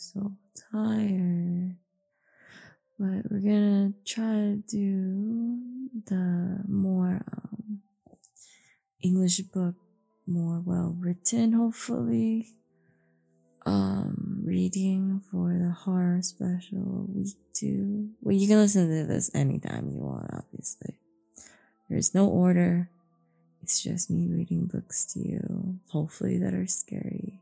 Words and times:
so 0.00 0.32
tired. 0.72 1.76
But 2.98 3.30
we're 3.30 3.40
gonna 3.40 3.92
try 4.04 4.32
to 4.32 4.62
do 4.66 5.58
the 6.06 6.64
more 6.68 7.22
um, 7.32 7.80
English 9.02 9.40
book, 9.40 9.74
more 10.26 10.62
well 10.64 10.96
written, 10.98 11.52
hopefully. 11.52 12.54
Um, 13.66 14.42
reading 14.42 15.20
for 15.30 15.52
the 15.52 15.70
horror 15.70 16.22
special 16.22 17.06
week 17.14 17.36
two. 17.52 18.08
Well, 18.22 18.34
you 18.34 18.48
can 18.48 18.56
listen 18.56 18.88
to 18.88 19.06
this 19.06 19.30
anytime 19.34 19.90
you 19.90 20.00
want, 20.00 20.30
obviously. 20.32 20.98
There's 21.90 22.14
no 22.14 22.26
order. 22.26 22.88
It's 23.62 23.82
just 23.82 24.10
me 24.10 24.28
reading 24.28 24.66
books 24.66 25.04
to 25.12 25.20
you, 25.20 25.78
hopefully 25.90 26.38
that 26.38 26.54
are 26.54 26.66
scary. 26.66 27.40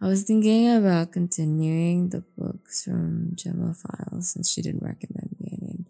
I 0.00 0.08
was 0.08 0.24
thinking 0.24 0.70
about 0.70 1.12
continuing 1.12 2.10
the 2.10 2.22
books 2.36 2.84
from 2.84 3.32
Gemma 3.34 3.72
Files 3.74 4.30
since 4.30 4.52
she 4.52 4.60
didn't 4.60 4.82
recommend 4.82 5.34
me 5.40 5.58
any. 5.62 5.84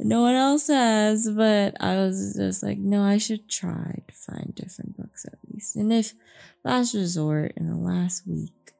No 0.00 0.22
one 0.22 0.34
else 0.34 0.66
has, 0.66 1.30
but 1.30 1.76
I 1.80 1.96
was 1.96 2.34
just 2.36 2.62
like, 2.64 2.78
no, 2.78 3.02
I 3.04 3.18
should 3.18 3.48
try 3.48 4.02
to 4.08 4.14
find 4.14 4.52
different 4.54 4.96
books 4.96 5.24
at 5.24 5.38
least. 5.52 5.76
And 5.76 5.92
if 5.92 6.12
last 6.64 6.94
resort 6.94 7.52
in 7.56 7.68
the 7.68 7.76
last 7.76 8.26
week, 8.26 8.72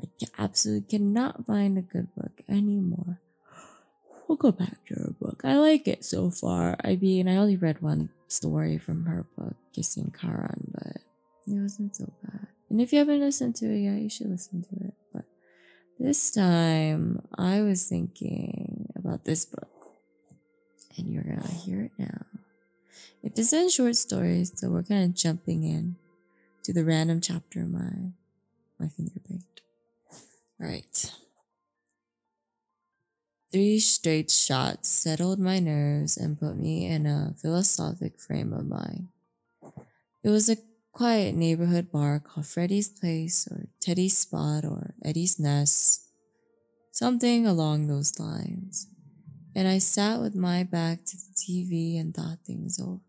I 0.00 0.08
absolutely 0.38 0.88
cannot 0.88 1.44
find 1.44 1.76
a 1.76 1.82
good 1.82 2.08
book 2.14 2.40
anymore, 2.48 3.20
we'll 4.28 4.36
go 4.38 4.52
back 4.52 4.86
to 4.86 4.94
her 4.94 5.14
book. 5.20 5.42
I 5.44 5.56
like 5.56 5.86
it 5.86 6.02
so 6.02 6.30
far. 6.30 6.78
I 6.82 6.96
mean, 6.96 7.28
I 7.28 7.36
only 7.36 7.56
read 7.56 7.82
one 7.82 8.08
story 8.26 8.78
from 8.78 9.04
her 9.04 9.26
book, 9.36 9.56
Kissing 9.74 10.14
Carrion, 10.18 10.72
but 10.72 11.02
it 11.46 11.60
wasn't 11.60 11.94
so 11.94 12.10
bad. 12.22 12.46
And 12.70 12.80
if 12.80 12.92
you 12.92 13.00
haven't 13.00 13.20
listened 13.20 13.56
to 13.56 13.66
it 13.66 13.80
yet, 13.80 14.00
you 14.00 14.08
should 14.08 14.30
listen 14.30 14.62
to 14.62 14.86
it. 14.86 14.94
But 15.12 15.24
this 15.98 16.30
time, 16.30 17.26
I 17.36 17.62
was 17.62 17.88
thinking 17.88 18.86
about 18.96 19.24
this 19.24 19.44
book, 19.44 19.68
and 20.96 21.08
you're 21.08 21.24
gonna 21.24 21.48
hear 21.48 21.82
it 21.82 21.92
now. 21.98 22.26
It 23.22 23.38
is 23.38 23.52
in 23.52 23.68
short 23.68 23.96
stories, 23.96 24.52
so 24.54 24.70
we're 24.70 24.84
kind 24.84 25.04
of 25.10 25.16
jumping 25.16 25.64
in 25.64 25.96
to 26.62 26.72
the 26.72 26.84
random 26.84 27.20
chapter 27.20 27.62
of 27.62 27.70
my 27.70 28.12
my 28.78 28.88
finger 28.88 29.20
picked. 29.28 29.62
All 30.60 30.68
right. 30.68 31.12
Three 33.52 33.80
straight 33.80 34.30
shots 34.30 34.88
settled 34.88 35.40
my 35.40 35.58
nerves 35.58 36.16
and 36.16 36.38
put 36.38 36.56
me 36.56 36.86
in 36.86 37.04
a 37.04 37.34
philosophic 37.36 38.20
frame 38.20 38.52
of 38.52 38.64
mind. 38.64 39.08
It 40.22 40.30
was 40.30 40.48
a 40.48 40.56
quiet 40.92 41.34
neighborhood 41.34 41.90
bar 41.92 42.20
called 42.20 42.46
Freddy's 42.46 42.88
Place 42.88 43.48
or 43.50 43.66
Teddy's 43.80 44.18
Spot 44.18 44.64
or 44.64 44.94
Eddie's 45.04 45.38
Nest, 45.38 46.08
something 46.92 47.46
along 47.46 47.86
those 47.86 48.18
lines. 48.18 48.88
And 49.54 49.66
I 49.66 49.78
sat 49.78 50.20
with 50.20 50.34
my 50.34 50.62
back 50.62 51.04
to 51.06 51.16
the 51.16 51.34
TV 51.34 51.98
and 51.98 52.14
thought 52.14 52.38
things 52.46 52.78
over. 52.80 53.00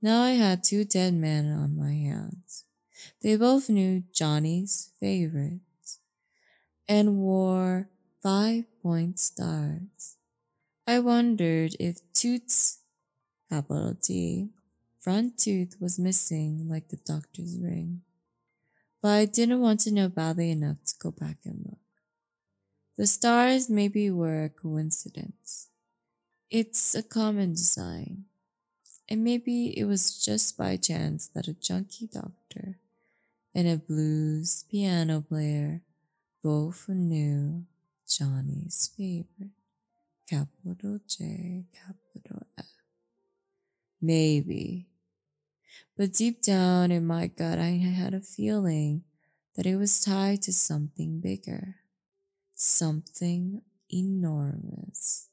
Now 0.00 0.22
I 0.22 0.32
had 0.32 0.62
two 0.62 0.84
dead 0.84 1.14
men 1.14 1.50
on 1.50 1.76
my 1.76 1.92
hands. 1.92 2.64
They 3.22 3.36
both 3.36 3.68
knew 3.68 4.04
Johnny's 4.12 4.92
favorites 5.00 5.98
and 6.88 7.18
wore 7.18 7.88
five 8.22 8.64
point 8.82 9.18
stars. 9.18 10.16
I 10.86 11.00
wondered 11.00 11.76
if 11.78 12.00
Toots, 12.14 12.78
capital 13.50 13.94
T, 14.00 14.50
front 15.08 15.38
tooth 15.38 15.74
was 15.80 15.98
missing 15.98 16.68
like 16.68 16.88
the 16.90 16.98
doctor's 16.98 17.58
ring. 17.58 18.02
But 19.00 19.12
I 19.12 19.24
didn't 19.24 19.62
want 19.62 19.80
to 19.80 19.90
know 19.90 20.10
badly 20.10 20.50
enough 20.50 20.84
to 20.84 20.94
go 20.98 21.10
back 21.10 21.38
and 21.46 21.64
look. 21.64 21.78
The 22.98 23.06
stars 23.06 23.70
maybe 23.70 24.10
were 24.10 24.44
a 24.44 24.50
coincidence. 24.50 25.70
It's 26.50 26.94
a 26.94 27.02
common 27.02 27.52
design. 27.52 28.24
And 29.08 29.24
maybe 29.24 29.78
it 29.78 29.86
was 29.86 30.22
just 30.22 30.58
by 30.58 30.76
chance 30.76 31.26
that 31.28 31.48
a 31.48 31.54
junkie 31.54 32.10
doctor 32.12 32.76
and 33.54 33.66
a 33.66 33.78
blues 33.78 34.66
piano 34.70 35.22
player 35.22 35.80
both 36.44 36.86
knew 36.86 37.64
Johnny's 38.06 38.90
favorite. 38.94 39.56
Capital 40.28 41.00
J, 41.08 41.64
capital 41.72 42.46
F. 42.58 42.66
Maybe. 44.02 44.87
But 45.98 46.12
deep 46.12 46.42
down 46.42 46.92
in 46.92 47.04
my 47.08 47.26
gut, 47.26 47.58
I 47.58 47.70
had 47.70 48.14
a 48.14 48.20
feeling 48.20 49.02
that 49.56 49.66
it 49.66 49.74
was 49.74 50.00
tied 50.00 50.42
to 50.42 50.52
something 50.52 51.18
bigger, 51.18 51.74
something 52.54 53.62
enormous. 53.92 55.28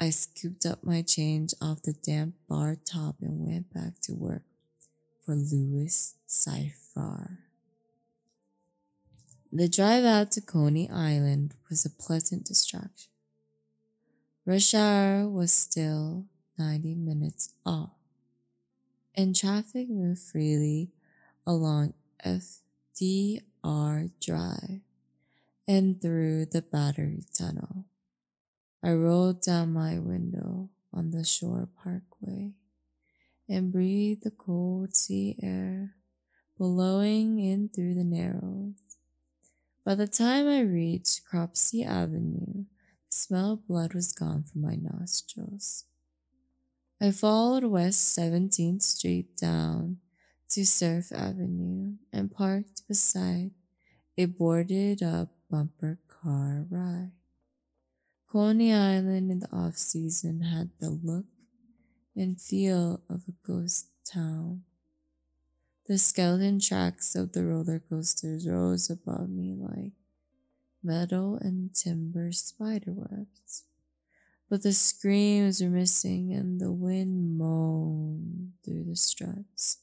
I 0.00 0.08
scooped 0.08 0.64
up 0.64 0.82
my 0.82 1.02
change 1.02 1.52
off 1.60 1.82
the 1.82 1.92
damp 1.92 2.36
bar 2.48 2.76
top 2.82 3.16
and 3.20 3.46
went 3.46 3.74
back 3.74 4.00
to 4.04 4.14
work 4.14 4.44
for 5.26 5.34
Louis 5.34 6.14
Cyphre. 6.26 7.36
The 9.52 9.68
drive 9.68 10.04
out 10.04 10.30
to 10.32 10.40
Coney 10.40 10.88
Island 10.88 11.56
was 11.68 11.84
a 11.84 11.90
pleasant 11.90 12.46
distraction. 12.46 13.10
Rush 14.46 14.72
hour 14.72 15.28
was 15.28 15.52
still 15.52 16.24
90 16.58 16.94
minutes 16.94 17.52
off, 17.66 17.97
and 19.18 19.34
traffic 19.34 19.90
moved 19.90 20.20
freely 20.20 20.92
along 21.44 21.92
FDR 22.24 24.12
Drive 24.20 24.80
and 25.66 26.00
through 26.00 26.46
the 26.46 26.62
Battery 26.62 27.24
Tunnel. 27.36 27.84
I 28.80 28.92
rolled 28.92 29.42
down 29.42 29.72
my 29.72 29.98
window 29.98 30.68
on 30.92 31.10
the 31.10 31.24
shore 31.24 31.68
parkway 31.82 32.52
and 33.48 33.72
breathed 33.72 34.22
the 34.22 34.30
cold 34.30 34.94
sea 34.94 35.34
air 35.42 35.96
blowing 36.56 37.40
in 37.40 37.70
through 37.70 37.94
the 37.94 38.04
narrows. 38.04 38.76
By 39.84 39.96
the 39.96 40.06
time 40.06 40.46
I 40.46 40.60
reached 40.60 41.24
Cropsey 41.24 41.82
Avenue, 41.82 42.66
the 42.66 43.16
smell 43.16 43.54
of 43.54 43.66
blood 43.66 43.94
was 43.94 44.12
gone 44.12 44.44
from 44.44 44.60
my 44.60 44.76
nostrils. 44.76 45.86
I 47.00 47.12
followed 47.12 47.62
West 47.62 48.18
17th 48.18 48.82
Street 48.82 49.36
down 49.36 49.98
to 50.50 50.66
Surf 50.66 51.12
Avenue 51.12 51.92
and 52.12 52.28
parked 52.28 52.88
beside 52.88 53.52
a 54.16 54.24
boarded 54.24 55.00
up 55.00 55.28
bumper 55.48 56.00
car 56.08 56.66
ride. 56.68 57.12
Coney 58.26 58.72
Island 58.72 59.30
in 59.30 59.38
the 59.38 59.52
off 59.52 59.76
season 59.76 60.40
had 60.40 60.70
the 60.80 60.90
look 60.90 61.26
and 62.16 62.40
feel 62.40 63.00
of 63.08 63.22
a 63.28 63.46
ghost 63.46 63.90
town. 64.04 64.64
The 65.86 65.98
skeleton 65.98 66.58
tracks 66.58 67.14
of 67.14 67.32
the 67.32 67.44
roller 67.44 67.78
coasters 67.78 68.48
rose 68.48 68.90
above 68.90 69.30
me 69.30 69.54
like 69.56 69.92
metal 70.82 71.38
and 71.40 71.72
timber 71.72 72.32
spiderwebs. 72.32 73.62
But 74.48 74.62
the 74.62 74.72
screams 74.72 75.62
were 75.62 75.68
missing 75.68 76.32
and 76.32 76.60
the 76.60 76.72
wind 76.72 77.36
moaned 77.36 78.52
through 78.64 78.84
the 78.84 78.96
struts, 78.96 79.78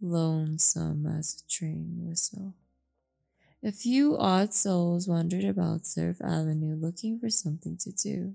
lonesome 0.00 1.06
as 1.06 1.42
a 1.42 1.50
train 1.50 1.96
whistle. 1.98 2.54
A 3.62 3.72
few 3.72 4.16
odd 4.16 4.54
souls 4.54 5.06
wandered 5.08 5.44
about 5.44 5.84
Surf 5.84 6.16
Avenue 6.22 6.76
looking 6.76 7.18
for 7.18 7.28
something 7.28 7.76
to 7.78 7.92
do. 7.92 8.34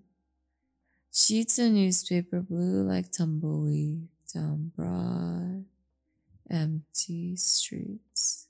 Sheets 1.12 1.58
of 1.60 1.72
newspaper 1.72 2.42
blew 2.42 2.84
like 2.84 3.12
tumbleweed 3.12 4.10
down 4.34 4.74
broad, 4.76 5.66
empty 6.50 7.38
streets. 7.38 8.48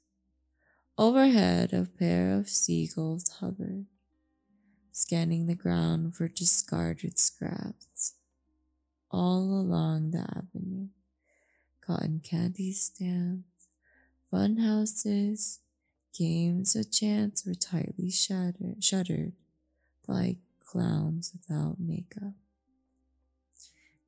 Overhead, 0.97 1.73
a 1.73 1.85
pair 1.85 2.33
of 2.33 2.49
seagulls 2.49 3.29
hovered, 3.39 3.85
scanning 4.95 5.45
the 5.45 5.55
ground 5.55 6.15
for 6.15 6.29
discarded 6.29 7.19
scraps. 7.19 8.13
All 9.11 9.41
along 9.41 10.11
the 10.11 10.19
avenue, 10.19 10.87
cotton 11.81 12.21
candy 12.23 12.71
stands, 12.71 13.43
fun 14.31 14.55
houses, 14.55 15.59
games 16.17 16.77
of 16.77 16.93
chance 16.93 17.45
were 17.45 17.55
tightly 17.55 18.09
shuttered, 18.09 18.81
shuttered 18.81 19.33
like 20.07 20.37
clowns 20.65 21.33
without 21.33 21.75
makeup. 21.77 22.33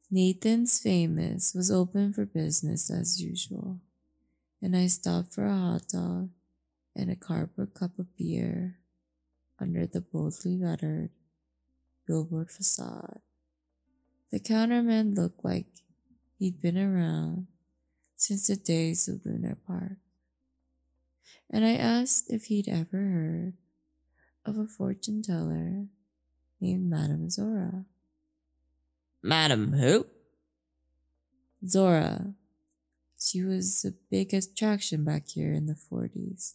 Nathan's 0.10 0.80
Famous 0.80 1.54
was 1.54 1.70
open 1.70 2.14
for 2.14 2.26
business 2.26 2.90
as 2.90 3.22
usual, 3.22 3.82
and 4.62 4.74
I 4.74 4.88
stopped 4.88 5.34
for 5.34 5.48
a 5.48 5.54
hot 5.54 5.90
dog 5.90 6.30
and 6.96 7.12
a 7.12 7.16
cardboard 7.18 7.74
cup 7.74 8.00
of 8.00 8.16
beer 8.16 8.78
under 9.60 9.86
the 9.86 10.02
boldly 10.02 10.58
lettered 10.58 11.10
billboard 12.06 12.50
facade. 12.50 13.20
The 14.32 14.40
counterman 14.40 15.16
looked 15.16 15.44
like 15.44 15.68
he'd 16.38 16.62
been 16.62 16.78
around 16.78 17.48
since 18.16 18.48
the 18.48 18.56
days 18.56 19.08
of 19.08 19.26
Luna 19.26 19.56
Park. 19.66 19.98
and 21.50 21.64
I 21.66 21.76
asked 21.76 22.30
if 22.30 22.46
he'd 22.46 22.68
ever 22.68 22.98
heard 22.98 23.54
of 24.46 24.58
a 24.58 24.68
fortune 24.68 25.22
teller 25.22 25.86
named 26.60 26.90
Madame 26.90 27.30
Zora. 27.30 27.86
Madam 29.24 29.74
who? 29.74 30.08
Zora. 31.66 32.34
She 33.20 33.44
was 33.44 33.84
a 33.86 33.94
big 34.12 34.34
attraction 34.34 35.04
back 35.04 35.30
here 35.30 35.54
in 35.54 35.66
the 35.66 35.74
40s. 35.76 36.54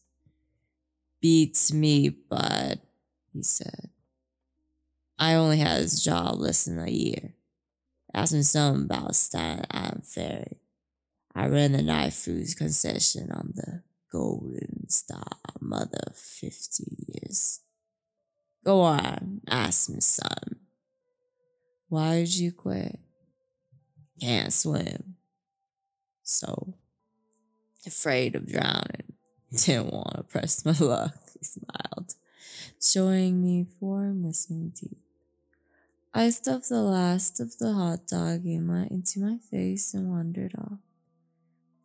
Beats 1.21 1.73
me, 1.73 2.09
bud, 2.09 2.81
he 3.33 3.43
said. 3.43 3.91
I 5.19 5.35
only 5.35 5.59
had 5.59 5.81
this 5.83 6.03
job 6.03 6.39
less 6.39 6.65
than 6.65 6.79
a 6.79 6.91
year. 6.91 7.35
Ask 8.15 8.35
me 8.35 8.43
something 8.43 8.85
about 8.85 9.15
Staten 9.15 9.65
Island 9.71 10.07
Ferry. 10.07 10.61
I 11.35 11.47
ran 11.47 11.73
the 11.73 11.83
night 11.83 12.13
food 12.13 12.47
concession 12.57 13.31
on 13.33 13.53
the 13.55 13.83
Golden 14.11 14.89
Star 14.91 15.25
Mother 15.61 16.13
50 16.15 16.85
years. 17.07 17.61
Go 18.65 18.81
on, 18.83 19.41
ask 19.49 19.89
me 19.89 20.01
something. 20.01 20.57
Why 21.89 22.21
did 22.21 22.37
you 22.37 22.53
quit? 22.53 22.99
Can't 24.21 24.53
swim. 24.53 25.17
So, 26.23 26.75
afraid 27.87 28.37
of 28.37 28.47
drowning. 28.47 29.15
Didn't 29.53 29.93
want 29.93 30.17
to 30.17 30.23
press 30.23 30.65
my 30.65 30.73
luck, 30.79 31.15
he 31.39 31.45
smiled, 31.45 32.15
showing 32.81 33.43
me 33.43 33.67
four 33.79 34.13
missing 34.13 34.73
teeth. 34.75 34.99
I 36.15 36.31
stuffed 36.31 36.69
the 36.69 36.83
last 36.83 37.41
of 37.41 37.57
the 37.59 37.73
hot 37.73 38.07
dog 38.07 38.45
in 38.45 38.67
my, 38.67 38.87
into 38.91 39.21
my 39.21 39.39
face 39.51 39.95
and 39.95 40.11
wandered 40.11 40.55
off, 40.59 40.79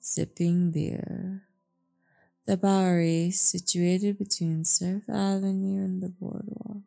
sipping 0.02 0.72
beer. 0.72 1.44
The 2.46 2.58
Bowery, 2.58 3.32
situated 3.32 4.18
between 4.18 4.66
Surf 4.66 5.04
Avenue 5.10 5.84
and 5.84 6.02
the 6.02 6.10
boardwalk, 6.10 6.84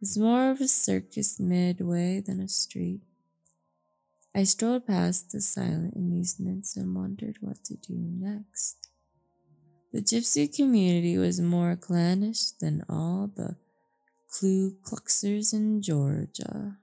was 0.00 0.18
more 0.18 0.50
of 0.50 0.60
a 0.60 0.68
circus 0.68 1.40
midway 1.40 2.20
than 2.20 2.40
a 2.40 2.48
street. 2.48 3.00
I 4.34 4.44
strolled 4.44 4.86
past 4.86 5.32
the 5.32 5.40
silent 5.40 5.94
amusements 5.96 6.76
and 6.76 6.94
wondered 6.94 7.38
what 7.40 7.64
to 7.64 7.74
do 7.76 7.94
next. 7.94 8.88
The 9.92 10.02
gypsy 10.02 10.54
community 10.54 11.16
was 11.16 11.40
more 11.40 11.76
clannish 11.76 12.50
than 12.60 12.84
all 12.88 13.30
the 13.34 13.56
Ku 14.38 14.76
Kluxers 14.82 15.54
in 15.54 15.80
Georgia, 15.80 16.78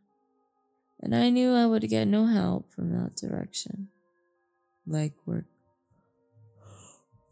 and 1.00 1.16
I 1.16 1.30
knew 1.30 1.54
I 1.54 1.66
would 1.68 1.88
get 1.90 2.08
no 2.08 2.26
help 2.26 2.74
from 2.74 2.92
that 2.92 3.16
direction. 3.16 3.90
Like 4.88 5.14
work 5.26 5.46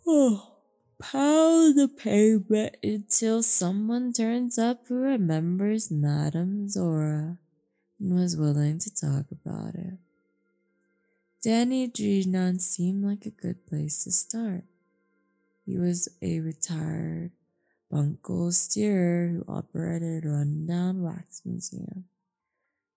Oh, 0.06 0.57
pound 1.00 1.77
the 1.77 1.88
pavement 1.88 2.75
until 2.83 3.41
someone 3.44 4.13
turns 4.13 4.57
up 4.57 4.88
who 4.88 4.95
remembers 4.95 5.89
Madame 5.89 6.67
Zora 6.67 7.38
and 8.00 8.15
was 8.15 8.35
willing 8.35 8.79
to 8.79 8.94
talk 8.94 9.25
about 9.31 9.75
it. 9.75 10.00
Danny 11.44 11.88
Drinan 11.88 12.59
seemed 12.59 13.03
like 13.03 13.25
a 13.25 13.31
good 13.31 13.65
place 13.67 14.03
to 14.03 14.12
start. 14.12 14.63
He 15.66 15.78
was 15.78 16.10
a 16.22 16.40
retired 16.40 17.31
bunco 17.90 18.50
steerer 18.52 19.28
who 19.28 19.52
operated 19.52 20.25
a 20.25 20.30
rundown 20.30 21.02
wax 21.02 21.42
museum 21.46 22.06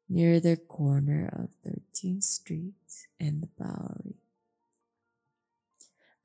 near 0.08 0.40
the 0.40 0.56
corner 0.56 1.28
of 1.32 1.50
13th 1.66 2.22
Street 2.22 2.74
and 3.18 3.42
the 3.42 3.48
Bowery. 3.58 4.16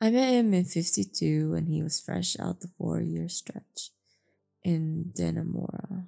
I 0.01 0.11
met 0.11 0.33
him 0.33 0.53
in 0.53 0.63
52 0.63 1.51
when 1.51 1.65
he 1.65 1.83
was 1.83 1.99
fresh 1.99 2.39
out 2.39 2.61
the 2.61 2.69
four 2.77 3.01
year 3.01 3.27
stretch 3.27 3.91
in 4.63 5.11
Dannemora. 5.13 6.07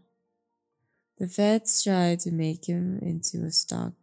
The 1.17 1.27
feds 1.27 1.83
tried 1.83 2.21
to 2.21 2.31
make 2.31 2.65
him 2.65 2.99
into 2.99 3.43
a 3.43 3.51
stock 3.51 3.93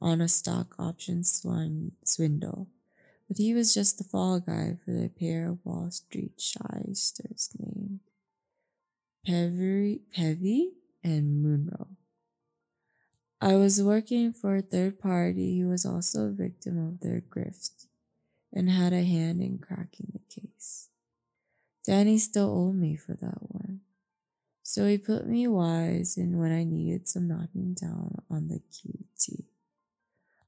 on 0.00 0.20
a 0.20 0.28
stock 0.28 0.74
option 0.78 1.24
swindle, 1.24 2.68
but 3.32 3.38
he 3.38 3.54
was 3.54 3.72
just 3.72 3.96
the 3.96 4.04
fall 4.04 4.40
guy 4.40 4.76
for 4.84 4.90
the 4.90 5.08
pair 5.08 5.48
of 5.48 5.64
Wall 5.64 5.90
Street 5.90 6.38
shysters 6.38 7.48
named 7.58 8.00
Pevy, 9.26 10.00
Pevy 10.14 10.72
and 11.02 11.42
Munro. 11.42 11.88
I 13.40 13.54
was 13.54 13.82
working 13.82 14.34
for 14.34 14.56
a 14.56 14.60
third 14.60 15.00
party 15.00 15.58
who 15.58 15.70
was 15.70 15.86
also 15.86 16.26
a 16.26 16.30
victim 16.30 16.76
of 16.76 17.00
their 17.00 17.22
grift 17.22 17.86
and 18.52 18.68
had 18.68 18.92
a 18.92 19.02
hand 19.02 19.40
in 19.40 19.58
cracking 19.58 20.12
the 20.12 20.40
case. 20.42 20.90
Danny 21.86 22.18
still 22.18 22.50
owed 22.50 22.76
me 22.76 22.96
for 22.96 23.14
that 23.14 23.50
one. 23.50 23.80
So 24.62 24.86
he 24.86 24.98
put 24.98 25.26
me 25.26 25.48
wise 25.48 26.18
in 26.18 26.36
when 26.36 26.52
I 26.52 26.64
needed 26.64 27.08
some 27.08 27.28
knocking 27.28 27.72
down 27.80 28.16
on 28.30 28.48
the 28.48 28.60
QT. 28.70 29.44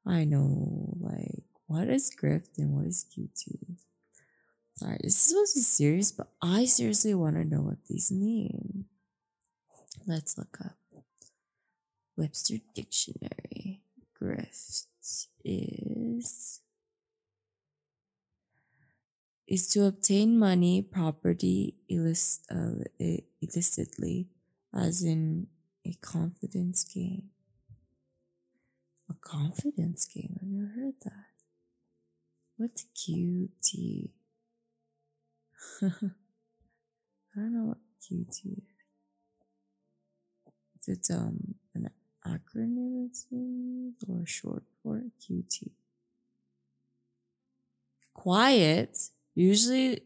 I 0.04 0.25
know, 0.25 0.98
like, 1.00 1.44
what 1.75 1.88
is 1.88 2.11
grift 2.15 2.56
and 2.59 2.71
what 2.71 2.87
is 2.87 3.05
QT? 3.11 3.76
Sorry, 4.76 4.99
this 5.03 5.15
is 5.15 5.23
supposed 5.23 5.55
to 5.55 5.59
be 5.59 5.62
serious, 5.62 6.12
but 6.12 6.29
I 6.41 6.67
seriously 6.67 7.15
want 7.15 7.35
to 7.35 7.44
know 7.44 7.62
what 7.62 7.85
these 7.88 8.12
mean. 8.12 8.85
Let's 10.06 10.38
look 10.38 10.56
up 10.65 10.76
Webster 12.17 12.59
Dictionary. 12.75 13.81
Grift 14.21 14.87
is 15.44 16.61
is 19.47 19.69
to 19.69 19.85
obtain 19.85 20.38
money, 20.38 20.81
property 20.81 21.75
uh, 21.91 22.85
illicitly, 23.41 24.29
as 24.73 25.03
in 25.03 25.49
a 25.85 25.93
confidence 26.00 26.85
game. 26.85 27.31
A 29.11 29.15
confidence 29.21 30.06
game? 30.06 30.38
I've 30.41 30.49
never 30.49 30.73
heard 30.73 30.94
that. 31.05 31.33
What's 32.56 32.86
QT? 32.96 34.10
I 35.82 35.90
don't 37.34 37.52
know 37.52 37.64
what 37.64 37.78
QT 38.02 38.58
is. 38.58 38.64
It's 40.86 41.10
um 41.10 41.54
an 41.74 41.90
acronym, 42.26 43.10
or 44.08 44.26
short 44.26 44.64
for 44.82 45.02
QT. 45.20 45.70
Quiet 48.12 49.10
Usually, 49.34 50.00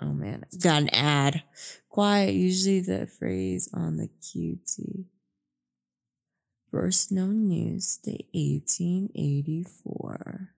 oh 0.00 0.12
man, 0.12 0.44
i 0.52 0.56
got 0.58 0.82
an 0.82 0.90
ad. 0.90 1.42
Quiet, 1.88 2.34
usually 2.34 2.80
the 2.80 3.06
phrase 3.06 3.70
on 3.72 3.96
the 3.96 4.10
QT. 4.22 5.06
First 6.70 7.10
known 7.10 7.48
news, 7.48 7.98
the 8.04 8.26
1884. 8.32 10.50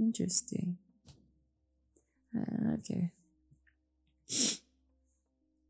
Interesting. 0.00 0.78
Uh, 2.34 2.72
okay. 2.78 3.12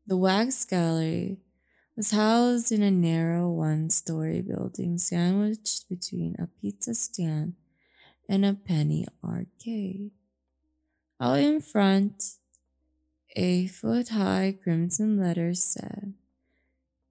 The 0.07 0.15
Wax 0.15 0.63
Gallery 0.63 1.39
was 1.97 2.11
housed 2.11 2.71
in 2.71 2.81
a 2.81 2.91
narrow 2.91 3.49
one 3.49 3.89
story 3.89 4.41
building 4.41 4.97
sandwiched 4.97 5.89
between 5.89 6.37
a 6.39 6.47
pizza 6.61 6.95
stand 6.95 7.55
and 8.29 8.45
a 8.45 8.53
penny 8.53 9.05
arcade. 9.21 10.11
Out 11.19 11.39
in 11.39 11.59
front, 11.59 12.23
a 13.35 13.67
foot 13.67 14.09
high 14.09 14.57
crimson 14.63 15.19
letter 15.19 15.53
said, 15.53 16.13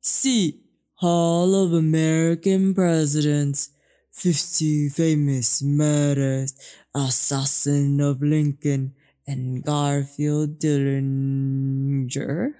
Seat, 0.01 0.63
Hall 0.95 1.55
of 1.55 1.75
American 1.75 2.75
Presidents, 2.75 3.71
50 4.13 4.89
famous 4.91 5.63
murders, 5.63 6.55
assassin 6.95 8.01
of 8.01 8.21
Lincoln 8.23 8.95
and 9.27 9.65
Garfield 9.65 10.59
Dillinger. 10.59 12.53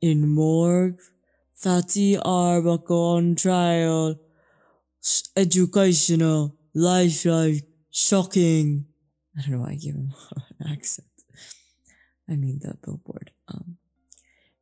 In 0.00 0.28
morgue, 0.28 1.00
Fatty 1.54 2.16
Arbuckle 2.16 3.16
on 3.16 3.34
trial, 3.34 4.18
educational, 5.36 6.56
lifelike, 6.74 7.64
shocking. 7.90 8.86
I 9.36 9.42
don't 9.42 9.50
know 9.52 9.58
why 9.60 9.72
I 9.72 9.74
give 9.74 9.94
him 9.94 10.14
an 10.60 10.72
accent. 10.72 11.06
I 12.28 12.36
mean 12.36 12.60
the 12.62 12.76
billboard. 12.82 13.32
Um, 13.48 13.76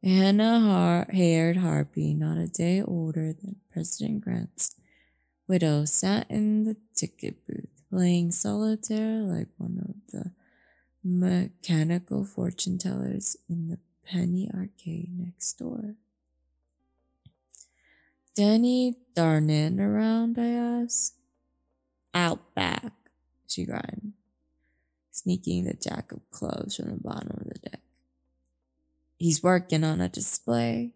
Hannah 0.02 0.60
Har- 0.60 1.08
haired 1.12 1.58
Harpy, 1.58 2.14
not 2.14 2.38
a 2.38 2.48
day 2.48 2.82
older 2.82 3.34
than 3.34 3.56
President 3.70 4.22
Grant's 4.22 4.74
widow, 5.48 5.84
sat 5.84 6.30
in 6.30 6.64
the 6.64 6.76
ticket 6.94 7.46
booth 7.46 7.82
playing 7.90 8.30
solitaire 8.30 9.22
like 9.22 9.48
one 9.56 9.78
of 9.88 10.12
the 10.12 10.30
mechanical 11.02 12.24
fortune 12.24 12.78
tellers 12.78 13.36
in 13.48 13.68
the 13.68 13.78
penny 14.06 14.50
arcade 14.54 15.10
next 15.18 15.54
door. 15.54 15.94
Danny 18.36 18.94
Darnan 19.16 19.80
around, 19.80 20.38
I 20.38 20.50
asked. 20.50 21.14
Out 22.14 22.54
back, 22.54 22.92
she 23.46 23.64
grinned 23.64 24.12
sneaking 25.18 25.64
the 25.64 25.74
jack 25.74 26.12
of 26.12 26.20
clubs 26.30 26.76
from 26.76 26.90
the 26.90 26.96
bottom 26.96 27.36
of 27.40 27.48
the 27.48 27.58
deck. 27.70 27.80
he's 29.18 29.42
working 29.42 29.82
on 29.82 30.00
a 30.00 30.08
display. 30.08 30.92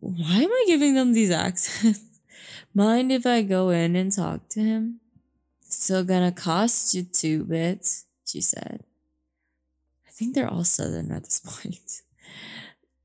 Why 0.00 0.36
am 0.42 0.50
I 0.50 0.64
giving 0.66 0.94
them 0.94 1.12
these 1.12 1.30
accents? 1.30 2.00
Mind 2.74 3.12
if 3.12 3.24
I 3.24 3.42
go 3.42 3.70
in 3.70 3.94
and 3.94 4.10
talk 4.10 4.48
to 4.50 4.60
him? 4.60 5.00
Still 5.60 6.02
gonna 6.02 6.32
cost 6.32 6.92
you 6.92 7.04
two 7.04 7.44
bits, 7.44 8.06
she 8.26 8.40
said. 8.40 8.82
I 10.06 10.10
think 10.10 10.34
they're 10.34 10.50
all 10.50 10.64
southern 10.64 11.12
at 11.12 11.24
this 11.24 11.40
point. 11.44 12.02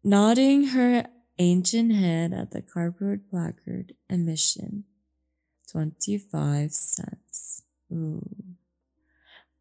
Nodding 0.04 0.70
her 0.70 1.06
ancient 1.38 1.94
head 1.94 2.34
at 2.34 2.50
the 2.50 2.64
cardboard 2.64 3.30
placard, 3.30 3.94
admission, 4.10 4.86
25 5.72 6.72
cents. 6.72 7.62
Ooh. 7.92 8.26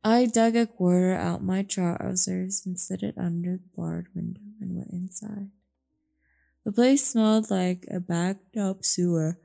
I 0.03 0.25
dug 0.25 0.57
a 0.57 0.67
quarter 0.67 1.13
out 1.13 1.43
my 1.43 1.63
trousers 1.63 2.65
and 2.65 2.81
slid 2.81 3.03
it 3.03 3.19
under 3.19 3.59
the 3.59 3.69
barred 3.77 4.07
window 4.15 4.41
and 4.59 4.75
went 4.75 4.91
inside. 4.91 5.51
The 6.65 6.73
place 6.73 7.07
smelled 7.07 7.51
like 7.51 7.85
a 7.91 8.01
backed 8.01 8.57
up 8.57 8.85
sewer. 8.85 9.39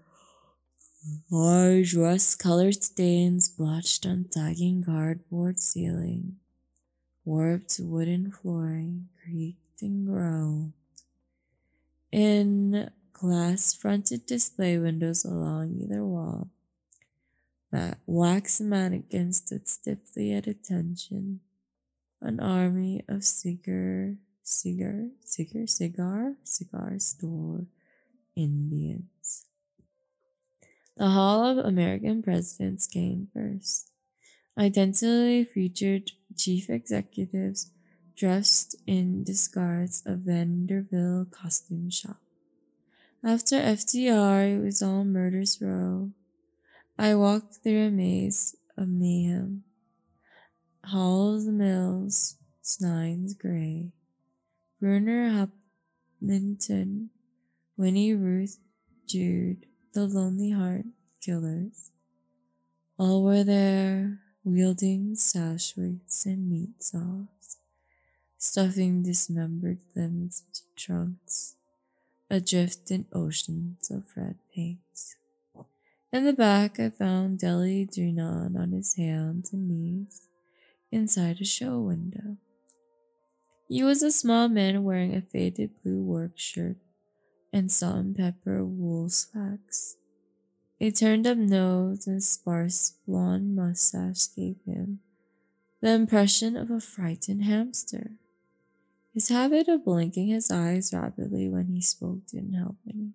Large 1.29 1.95
rust 1.95 2.39
colored 2.39 2.81
stains 2.81 3.49
blotched 3.49 4.05
on 4.05 4.31
sagging 4.31 4.83
cardboard 4.83 5.59
ceiling. 5.59 6.37
Warped 7.25 7.79
wooden 7.79 8.31
flooring 8.31 9.09
creaked 9.21 9.81
and 9.81 10.07
groaned. 10.07 10.73
In 12.11 12.89
glass 13.11 13.73
fronted 13.73 14.25
display 14.25 14.77
windows 14.77 15.25
along 15.25 15.75
either 15.75 16.05
wall, 16.05 16.49
That 17.71 17.99
wax 18.05 18.61
mannequins 18.61 19.37
stood 19.37 19.67
stiffly 19.67 20.31
at 20.33 20.47
attention. 20.47 21.41
An 22.21 22.39
army 22.39 23.03
of 23.09 23.25
cigar, 23.25 24.15
cigar, 24.43 25.09
cigar, 25.25 25.67
cigar, 25.67 26.35
cigar 26.43 26.99
store 26.99 27.65
Indians. 28.35 29.12
The 30.95 31.09
Hall 31.09 31.45
of 31.45 31.57
American 31.65 32.21
Presidents 32.21 32.85
came 32.85 33.27
first. 33.33 33.89
Identically 34.57 35.43
featured 35.43 36.11
chief 36.37 36.69
executives 36.69 37.71
dressed 38.15 38.75
in 38.85 39.23
disguise 39.23 40.03
of 40.05 40.19
Vanderbilt 40.19 41.31
costume 41.31 41.89
shop. 41.89 42.17
After 43.23 43.55
FDR, 43.55 44.57
it 44.57 44.63
was 44.63 44.83
all 44.83 45.03
murder's 45.03 45.59
row. 45.59 46.11
I 46.99 47.15
walked 47.15 47.55
through 47.63 47.87
a 47.87 47.91
maze 47.91 48.55
of 48.77 48.87
mayhem. 48.87 49.63
Halls, 50.85 51.47
Mills, 51.47 52.35
Snines 52.61 53.35
Gray, 53.35 53.93
Bruner 54.79 55.49
Hoplinton, 56.21 57.07
Winnie 57.77 58.13
Ruth, 58.13 58.59
Jude, 59.07 59.65
the 59.93 60.07
Lonely 60.07 60.49
Heart 60.49 60.85
Killers. 61.21 61.91
All 62.97 63.23
were 63.23 63.43
there, 63.43 64.21
wielding 64.43 65.15
sash 65.15 65.77
weights 65.77 66.25
and 66.25 66.49
meat 66.49 66.81
saws, 66.81 67.57
stuffing 68.39 69.03
dismembered 69.03 69.77
limbs 69.95 70.41
into 70.47 70.61
trunks, 70.75 71.55
adrift 72.27 72.89
in 72.89 73.05
oceans 73.13 73.91
of 73.91 74.05
red 74.17 74.37
paint. 74.55 74.79
In 76.11 76.25
the 76.25 76.33
back, 76.33 76.79
I 76.79 76.89
found 76.89 77.37
Deli 77.39 77.85
Drinan 77.85 78.57
on 78.59 78.71
his 78.71 78.95
hands 78.95 79.53
and 79.53 79.67
knees 79.67 80.27
inside 80.91 81.39
a 81.39 81.45
show 81.45 81.79
window. 81.79 82.37
He 83.69 83.83
was 83.83 84.01
a 84.01 84.11
small 84.11 84.49
man 84.49 84.83
wearing 84.83 85.15
a 85.15 85.21
faded 85.21 85.69
blue 85.83 86.01
work 86.01 86.31
shirt 86.35 86.77
and 87.53 87.71
salt 87.71 87.97
and 87.97 88.15
pepper 88.17 88.65
wool 88.65 89.07
slacks. 89.07 89.95
A 90.81 90.91
turned 90.91 91.25
up 91.25 91.37
nose 91.37 92.07
and 92.07 92.21
sparse 92.21 92.95
blonde 93.07 93.55
mustache 93.55 94.27
gave 94.35 94.57
him 94.65 94.99
the 95.79 95.91
impression 95.91 96.57
of 96.57 96.71
a 96.71 96.79
frightened 96.79 97.43
hamster. 97.43 98.11
His 99.13 99.29
habit 99.29 99.67
of 99.67 99.85
blinking 99.85 100.27
his 100.27 100.49
eyes 100.49 100.91
rapidly 100.91 101.47
when 101.47 101.67
he 101.67 101.81
spoke 101.81 102.25
didn't 102.27 102.53
help 102.53 102.77
any. 102.89 103.11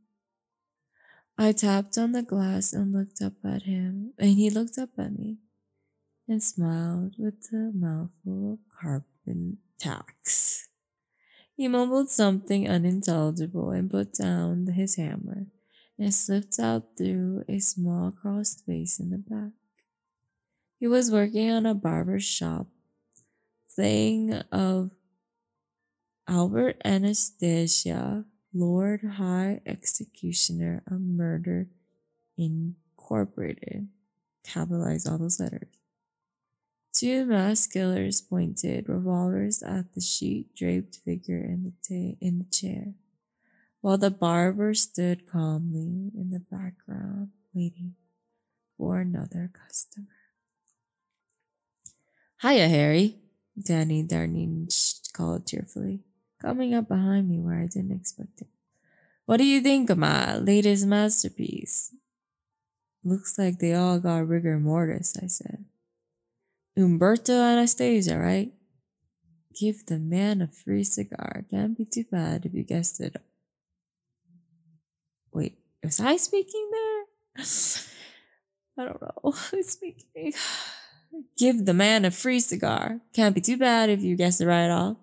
I 1.36 1.52
tapped 1.52 1.98
on 1.98 2.12
the 2.12 2.22
glass 2.22 2.72
and 2.72 2.92
looked 2.92 3.20
up 3.20 3.34
at 3.44 3.62
him, 3.62 4.12
and 4.18 4.30
he 4.30 4.50
looked 4.50 4.78
up 4.78 4.90
at 4.98 5.18
me 5.18 5.38
and 6.28 6.42
smiled 6.42 7.14
with 7.18 7.48
a 7.52 7.72
mouthful 7.74 8.52
of 8.54 8.58
carbon. 8.80 9.58
He 11.58 11.66
mumbled 11.66 12.08
something 12.08 12.68
unintelligible 12.68 13.70
and 13.70 13.90
put 13.90 14.12
down 14.12 14.68
his 14.68 14.94
hammer 14.94 15.46
and 15.98 16.14
slipped 16.14 16.60
out 16.60 16.96
through 16.96 17.42
a 17.48 17.58
small 17.58 18.12
crawl 18.12 18.44
space 18.44 19.00
in 19.00 19.10
the 19.10 19.18
back. 19.18 19.50
He 20.78 20.86
was 20.86 21.10
working 21.10 21.50
on 21.50 21.66
a 21.66 21.74
barber 21.74 22.20
shop 22.20 22.68
thing 23.68 24.34
of 24.52 24.92
Albert 26.28 26.80
Anastasia 26.84 28.24
Lord 28.54 29.02
High 29.16 29.60
Executioner 29.66 30.84
of 30.88 31.00
Murder 31.00 31.66
Incorporated. 32.36 33.88
Capitalize 34.44 35.08
all 35.08 35.18
those 35.18 35.40
letters. 35.40 35.77
Two 36.98 37.26
masked 37.26 37.74
killers 37.74 38.20
pointed 38.20 38.88
revolvers 38.88 39.62
at 39.62 39.94
the 39.94 40.00
sheet 40.00 40.52
draped 40.56 40.96
figure 40.96 41.38
in 41.38 41.62
the, 41.62 41.70
ta- 41.86 42.18
in 42.20 42.38
the 42.38 42.50
chair, 42.50 42.94
while 43.80 43.98
the 43.98 44.10
barber 44.10 44.74
stood 44.74 45.30
calmly 45.30 46.10
in 46.12 46.30
the 46.32 46.40
background, 46.40 47.28
waiting 47.54 47.94
for 48.76 48.98
another 48.98 49.48
customer. 49.54 50.08
Hiya, 52.42 52.66
Harry, 52.66 53.14
Danny 53.56 54.02
Darnine 54.02 54.66
called 55.12 55.46
cheerfully 55.46 56.00
coming 56.42 56.74
up 56.74 56.88
behind 56.88 57.28
me 57.28 57.38
where 57.38 57.60
I 57.60 57.66
didn't 57.66 57.92
expect 57.92 58.40
it. 58.40 58.48
What 59.24 59.36
do 59.36 59.44
you 59.44 59.60
think 59.60 59.88
of 59.88 59.98
my 59.98 60.36
latest 60.36 60.84
masterpiece? 60.84 61.94
Looks 63.04 63.38
like 63.38 63.60
they 63.60 63.74
all 63.74 64.00
got 64.00 64.26
rigor 64.26 64.58
mortis, 64.58 65.16
I 65.22 65.28
said. 65.28 65.64
Umberto 66.78 67.32
Anastasia, 67.32 68.16
right? 68.16 68.52
Give 69.58 69.84
the 69.86 69.98
man 69.98 70.40
a 70.40 70.46
free 70.46 70.84
cigar. 70.84 71.44
Can't 71.50 71.76
be 71.76 71.84
too 71.84 72.04
bad 72.10 72.46
if 72.46 72.54
you 72.54 72.62
guessed 72.62 73.00
it. 73.00 73.16
Wait, 75.32 75.58
was 75.82 75.98
I 75.98 76.16
speaking 76.16 76.70
there? 76.70 77.44
I 78.78 78.84
don't 78.84 79.02
know 79.02 79.32
who's 79.50 79.70
speaking. 79.70 80.32
Give 81.36 81.64
the 81.64 81.74
man 81.74 82.04
a 82.04 82.12
free 82.12 82.38
cigar. 82.38 83.00
Can't 83.12 83.34
be 83.34 83.40
too 83.40 83.56
bad 83.56 83.90
if 83.90 84.02
you 84.02 84.14
guessed 84.14 84.40
it 84.40 84.46
right 84.46 84.70
off. 84.70 84.98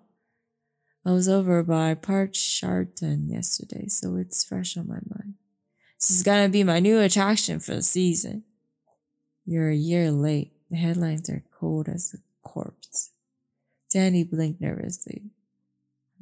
I 1.04 1.12
was 1.12 1.28
over 1.28 1.62
by 1.62 1.94
Park 1.94 2.34
Sheraton 2.34 3.28
yesterday, 3.28 3.86
so 3.88 4.16
it's 4.16 4.42
fresh 4.42 4.76
on 4.76 4.88
my 4.88 4.94
mind. 4.94 5.34
This 6.00 6.10
is 6.10 6.22
gonna 6.22 6.48
be 6.48 6.64
my 6.64 6.80
new 6.80 7.00
attraction 7.00 7.60
for 7.60 7.74
the 7.74 7.82
season. 7.82 8.44
You're 9.44 9.70
a 9.70 9.76
year 9.76 10.10
late. 10.10 10.55
The 10.70 10.76
headlines 10.76 11.30
are 11.30 11.42
cold 11.58 11.88
as 11.88 12.14
a 12.14 12.18
corpse. 12.46 13.10
Danny 13.92 14.24
blinked 14.24 14.60
nervously. 14.60 15.22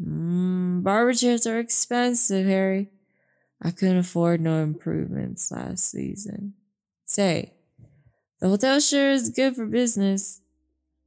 Mm, 0.02 0.82
barber 0.82 1.14
chairs 1.14 1.46
are 1.46 1.58
expensive, 1.58 2.46
Harry. 2.46 2.90
I 3.62 3.70
couldn't 3.70 3.98
afford 3.98 4.40
no 4.40 4.62
improvements 4.62 5.50
last 5.50 5.90
season. 5.90 6.54
Say, 7.06 7.52
the 8.40 8.48
hotel 8.48 8.80
sure 8.80 9.10
is 9.10 9.30
good 9.30 9.56
for 9.56 9.66
business. 9.66 10.40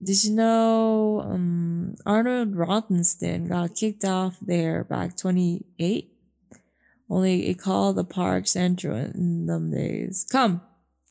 Did 0.02 0.24
you 0.24 0.36
know 0.36 1.22
um, 1.22 1.96
Arnold 2.06 2.54
Rothenstein 2.56 3.50
got 3.50 3.76
kicked 3.76 4.06
off 4.06 4.38
there 4.42 4.84
back 4.84 5.18
28? 5.18 6.14
Only 7.10 7.48
it 7.48 7.60
called 7.60 7.96
the 7.96 8.04
park 8.04 8.48
central 8.48 8.96
in 8.96 9.46
them 9.46 9.72
days. 9.72 10.26
Come 10.32 10.62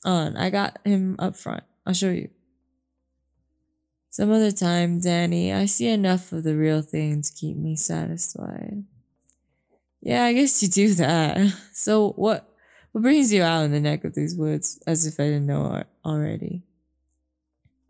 on, 0.05 0.37
I 0.37 0.51
got 0.51 0.79
him 0.85 1.17
up 1.19 1.37
front. 1.37 1.65
I'll 1.87 1.95
show 1.95 2.11
you. 2.11 2.29
Some 4.11 4.33
other 4.33 4.51
time, 4.51 4.99
Danny, 5.01 5.53
I 5.53 5.67
see 5.67 5.89
enough 5.89 6.33
of 6.33 6.43
the 6.43 6.57
real 6.57 6.83
thing 6.83 7.23
to 7.23 7.33
keep 7.33 7.57
me 7.57 7.77
satisfied. 7.77 8.85
Yeah, 10.01 10.25
I 10.25 10.33
guess 10.33 10.63
you 10.63 10.69
do 10.69 10.95
that. 10.95 11.53
So 11.73 12.13
what 12.13 12.49
what 12.93 13.03
brings 13.03 13.31
you 13.31 13.43
out 13.43 13.65
in 13.65 13.73
the 13.73 13.81
neck 13.81 14.05
of 14.05 14.15
these 14.15 14.35
woods 14.35 14.83
as 14.87 15.07
if 15.07 15.21
I 15.21 15.25
didn't 15.25 15.47
know 15.47 15.83
already? 16.03 16.63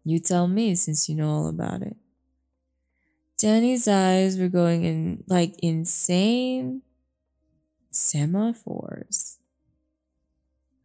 You 0.03 0.19
tell 0.19 0.49
me 0.49 0.75
since 0.75 1.09
you 1.09 1.15
know 1.15 1.31
all 1.31 1.49
about 1.49 1.83
it. 1.83 1.97
Danny's 3.39 3.87
eyes 3.87 4.39
were 4.39 4.49
going 4.49 4.85
in 4.85 5.25
like 5.29 5.55
insane 5.63 6.83
semaphores. 7.93 9.39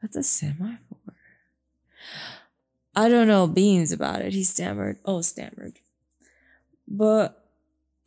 That's 0.02 0.18
a 0.18 0.24
semaphore? 0.24 1.16
I 2.96 3.08
don't 3.08 3.28
know 3.28 3.48
beans 3.48 3.92
about 3.92 4.22
it, 4.22 4.34
he 4.34 4.44
stammered. 4.44 5.00
Oh, 5.06 5.22
stammered. 5.22 5.80
But 6.88 7.42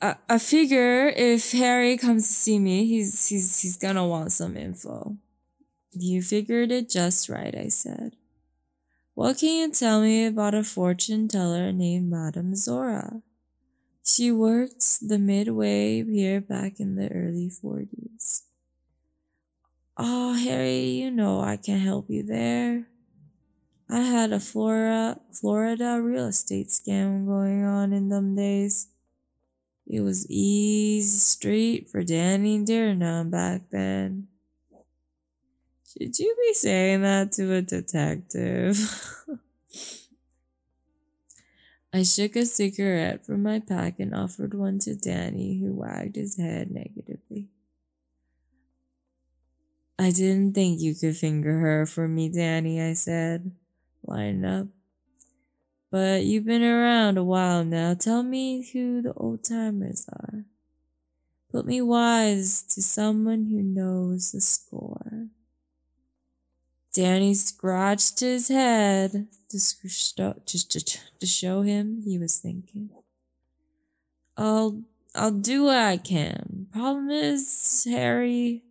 I, 0.00 0.16
I 0.28 0.38
figure 0.38 1.08
if 1.08 1.52
Harry 1.52 1.96
comes 1.96 2.26
to 2.26 2.32
see 2.32 2.58
me, 2.58 2.86
he's 2.86 3.26
he's 3.28 3.60
he's 3.60 3.76
gonna 3.78 4.06
want 4.06 4.32
some 4.32 4.56
info. 4.56 5.16
You 5.92 6.22
figured 6.22 6.70
it 6.72 6.90
just 6.90 7.28
right, 7.28 7.54
I 7.54 7.68
said. 7.68 8.16
What 9.14 9.38
can 9.38 9.48
you 9.48 9.70
tell 9.70 10.02
me 10.02 10.26
about 10.26 10.54
a 10.54 10.64
fortune 10.64 11.28
teller 11.28 11.72
named 11.72 12.10
Madame 12.10 12.56
Zora? 12.56 13.22
She 14.04 14.32
worked 14.32 15.08
the 15.08 15.18
midway 15.18 16.04
here 16.04 16.40
back 16.40 16.80
in 16.80 16.96
the 16.96 17.10
early 17.10 17.48
40s. 17.48 18.42
Oh, 19.96 20.32
ah, 20.32 20.34
Harry, 20.34 20.86
you 20.90 21.10
know 21.10 21.40
I 21.40 21.56
can 21.56 21.78
help 21.78 22.10
you 22.10 22.24
there. 22.24 22.88
I 23.88 24.00
had 24.00 24.32
a 24.32 24.40
Florida, 24.40 25.20
Florida 25.32 26.00
real 26.00 26.26
estate 26.26 26.68
scam 26.68 27.26
going 27.26 27.64
on 27.64 27.92
in 27.92 28.08
them 28.08 28.34
days. 28.34 28.88
It 29.86 30.00
was 30.00 30.26
easy 30.30 31.18
street 31.18 31.90
for 31.90 32.02
Danny 32.02 32.58
Dearnum 32.64 33.30
back 33.30 33.62
then. 33.70 34.28
Should 35.86 36.18
you 36.18 36.34
be 36.40 36.54
saying 36.54 37.02
that 37.02 37.32
to 37.32 37.52
a 37.54 37.62
detective? 37.62 38.78
I 41.92 42.02
shook 42.02 42.34
a 42.34 42.44
cigarette 42.44 43.24
from 43.24 43.44
my 43.44 43.60
pack 43.60 44.00
and 44.00 44.12
offered 44.12 44.54
one 44.54 44.80
to 44.80 44.96
Danny, 44.96 45.60
who 45.60 45.72
wagged 45.74 46.16
his 46.16 46.36
head 46.36 46.72
negatively. 46.72 47.46
I 49.96 50.10
didn't 50.10 50.54
think 50.54 50.80
you 50.80 50.96
could 50.96 51.16
finger 51.16 51.60
her 51.60 51.86
for 51.86 52.08
me, 52.08 52.28
Danny, 52.28 52.82
I 52.82 52.94
said, 52.94 53.52
lining 54.06 54.44
up. 54.44 54.68
But 55.90 56.24
you've 56.24 56.44
been 56.44 56.64
around 56.64 57.18
a 57.18 57.24
while 57.24 57.64
now. 57.64 57.94
Tell 57.94 58.22
me 58.22 58.68
who 58.72 59.02
the 59.02 59.12
old 59.14 59.44
timers 59.44 60.06
are. 60.12 60.44
Put 61.52 61.66
me 61.66 61.80
wise 61.80 62.62
to 62.74 62.82
someone 62.82 63.46
who 63.46 63.62
knows 63.62 64.32
the 64.32 64.40
score. 64.40 65.28
Danny 66.92 67.34
scratched 67.34 68.20
his 68.20 68.48
head 68.48 69.28
to, 69.48 69.58
to, 70.68 70.98
to 71.20 71.26
show 71.26 71.62
him 71.62 72.02
he 72.04 72.18
was 72.18 72.38
thinking. 72.38 72.90
I'll 74.36 74.82
I'll 75.14 75.30
do 75.30 75.64
what 75.64 75.78
I 75.78 75.96
can. 75.96 76.66
Problem 76.72 77.08
is, 77.10 77.86
Harry, 77.88 78.62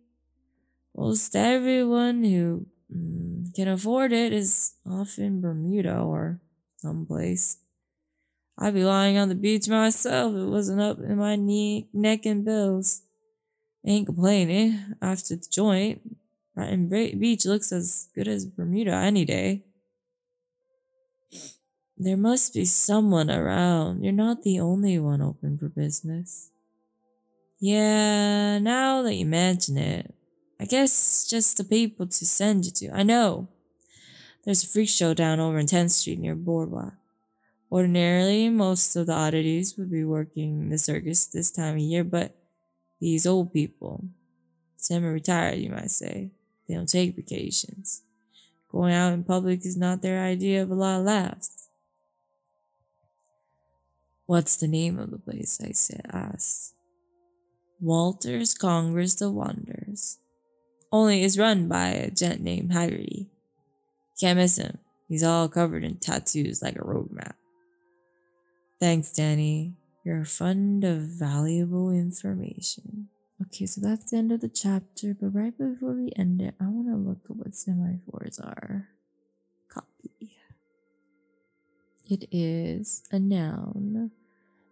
most 0.94 1.34
everyone 1.34 2.22
who 2.22 2.66
mm, 2.94 3.33
can 3.52 3.68
afford 3.68 4.12
it 4.12 4.32
is 4.32 4.74
off 4.88 5.18
in 5.18 5.40
Bermuda 5.40 5.98
or 5.98 6.40
someplace. 6.76 7.58
I'd 8.58 8.74
be 8.74 8.84
lying 8.84 9.18
on 9.18 9.28
the 9.28 9.34
beach 9.34 9.68
myself 9.68 10.34
it 10.34 10.46
wasn't 10.46 10.80
up 10.80 10.98
in 10.98 11.16
my 11.16 11.36
knee, 11.36 11.88
neck 11.92 12.24
and 12.26 12.44
bills. 12.44 13.02
Ain't 13.84 14.06
complaining 14.06 14.94
after 15.02 15.36
the 15.36 15.46
joint. 15.50 16.00
Brighton 16.54 16.88
Beach 16.88 17.44
looks 17.44 17.72
as 17.72 18.08
good 18.14 18.28
as 18.28 18.46
Bermuda 18.46 18.92
any 18.92 19.24
day. 19.24 19.64
There 21.96 22.16
must 22.16 22.54
be 22.54 22.64
someone 22.64 23.30
around. 23.30 24.04
You're 24.04 24.12
not 24.12 24.42
the 24.42 24.60
only 24.60 24.98
one 24.98 25.20
open 25.20 25.58
for 25.58 25.68
business. 25.68 26.50
Yeah, 27.60 28.58
now 28.58 29.02
that 29.02 29.14
you 29.14 29.26
mention 29.26 29.78
it, 29.78 30.14
I 30.64 30.66
guess 30.66 31.26
just 31.28 31.58
the 31.58 31.64
people 31.64 32.06
to 32.06 32.24
send 32.24 32.64
you 32.64 32.70
to. 32.70 32.90
I 32.96 33.02
know. 33.02 33.48
There's 34.46 34.64
a 34.64 34.66
freak 34.66 34.88
show 34.88 35.12
down 35.12 35.38
over 35.38 35.58
in 35.58 35.66
10th 35.66 35.90
Street 35.90 36.18
near 36.18 36.34
Boardwalk. 36.34 36.94
Ordinarily, 37.70 38.48
most 38.48 38.96
of 38.96 39.08
the 39.08 39.12
oddities 39.12 39.76
would 39.76 39.90
be 39.90 40.04
working 40.04 40.70
the 40.70 40.78
circus 40.78 41.26
this 41.26 41.50
time 41.50 41.74
of 41.74 41.80
year, 41.80 42.02
but 42.02 42.34
these 42.98 43.26
old 43.26 43.52
people, 43.52 44.06
semi-retired, 44.78 45.58
you 45.58 45.68
might 45.68 45.90
say, 45.90 46.30
they 46.66 46.76
don't 46.76 46.88
take 46.88 47.14
vacations. 47.14 48.00
Going 48.72 48.94
out 48.94 49.12
in 49.12 49.22
public 49.22 49.66
is 49.66 49.76
not 49.76 50.00
their 50.00 50.24
idea 50.24 50.62
of 50.62 50.70
a 50.70 50.74
lot 50.74 51.00
of 51.00 51.04
laughs. 51.04 51.68
What's 54.24 54.56
the 54.56 54.68
name 54.68 54.98
of 54.98 55.10
the 55.10 55.18
place? 55.18 55.60
I 55.62 55.72
said, 55.72 56.06
asked. 56.10 56.72
Walter's 57.82 58.54
Congress 58.54 59.20
of 59.20 59.34
Wonders. 59.34 60.20
Only 60.94 61.24
is 61.24 61.36
run 61.36 61.66
by 61.66 61.88
a 61.88 62.08
gent 62.08 62.40
named 62.40 62.72
Haggerty. 62.72 63.28
Can't 64.20 64.38
miss 64.38 64.58
him. 64.58 64.78
He's 65.08 65.24
all 65.24 65.48
covered 65.48 65.82
in 65.82 65.96
tattoos 65.96 66.62
like 66.62 66.76
a 66.76 66.84
road 66.84 67.10
map. 67.10 67.34
Thanks, 68.78 69.12
Danny. 69.12 69.74
You're 70.04 70.20
a 70.20 70.24
fund 70.24 70.84
of 70.84 71.00
valuable 71.00 71.90
information. 71.90 73.08
Okay, 73.42 73.66
so 73.66 73.80
that's 73.80 74.12
the 74.12 74.18
end 74.18 74.30
of 74.30 74.40
the 74.40 74.48
chapter, 74.48 75.16
but 75.20 75.34
right 75.34 75.58
before 75.58 75.94
we 75.94 76.12
end 76.14 76.40
it, 76.40 76.54
I 76.60 76.68
want 76.68 76.86
to 76.86 76.96
look 76.96 77.24
at 77.28 77.36
what 77.38 77.56
semaphores 77.56 78.38
are. 78.38 78.90
Copy. 79.68 80.36
It 82.08 82.28
is 82.30 83.02
a 83.10 83.18
noun, 83.18 84.12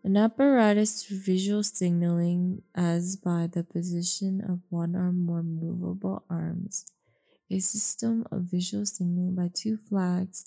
an 0.04 0.16
apparatus 0.16 1.04
for 1.04 1.14
visual 1.14 1.62
signaling 1.62 2.62
as 2.74 3.16
by 3.16 3.46
the 3.46 3.62
position 3.62 4.40
of 4.40 4.60
one 4.68 4.96
or 4.96 5.12
more 5.12 5.42
movable 5.42 6.24
arms, 6.28 6.86
a 7.50 7.60
system 7.60 8.26
of 8.32 8.42
visual 8.42 8.84
signaling 8.84 9.34
by 9.34 9.50
two 9.54 9.76
flags 9.76 10.46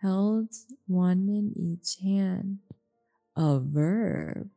held 0.00 0.48
one 0.86 1.28
in 1.28 1.52
each 1.56 1.96
hand. 2.02 2.58
A 3.36 3.58
verb 3.58 4.50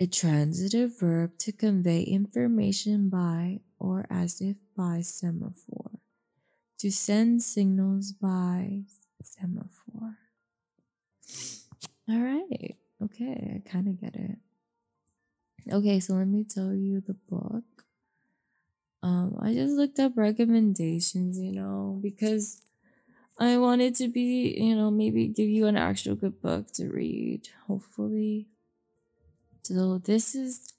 a 0.00 0.06
transitive 0.06 0.98
verb 0.98 1.36
to 1.38 1.50
convey 1.50 2.02
information 2.02 3.08
by 3.08 3.60
or 3.80 4.06
as 4.10 4.40
if 4.40 4.56
by 4.76 5.00
semaphore. 5.00 5.98
To 6.80 6.92
send 6.92 7.42
signals 7.42 8.12
by 8.12 8.82
semaphore. 9.22 10.18
All 12.08 12.20
right. 12.20 12.76
Okay, 13.02 13.62
I 13.64 13.68
kind 13.68 13.88
of 13.88 14.00
get 14.00 14.16
it. 14.16 14.38
Okay, 15.72 16.00
so 16.00 16.14
let 16.14 16.26
me 16.26 16.44
tell 16.44 16.74
you 16.74 17.00
the 17.00 17.14
book. 17.14 17.64
Um, 19.02 19.38
I 19.40 19.54
just 19.54 19.74
looked 19.74 20.00
up 20.00 20.12
recommendations, 20.16 21.38
you 21.38 21.52
know, 21.52 22.00
because 22.02 22.62
I 23.38 23.56
wanted 23.58 23.94
to 23.96 24.08
be, 24.08 24.56
you 24.58 24.74
know, 24.74 24.90
maybe 24.90 25.28
give 25.28 25.48
you 25.48 25.66
an 25.66 25.76
actual 25.76 26.16
good 26.16 26.42
book 26.42 26.72
to 26.74 26.88
read. 26.88 27.48
Hopefully, 27.68 28.48
so 29.62 29.98
this 29.98 30.34
is 30.34 30.72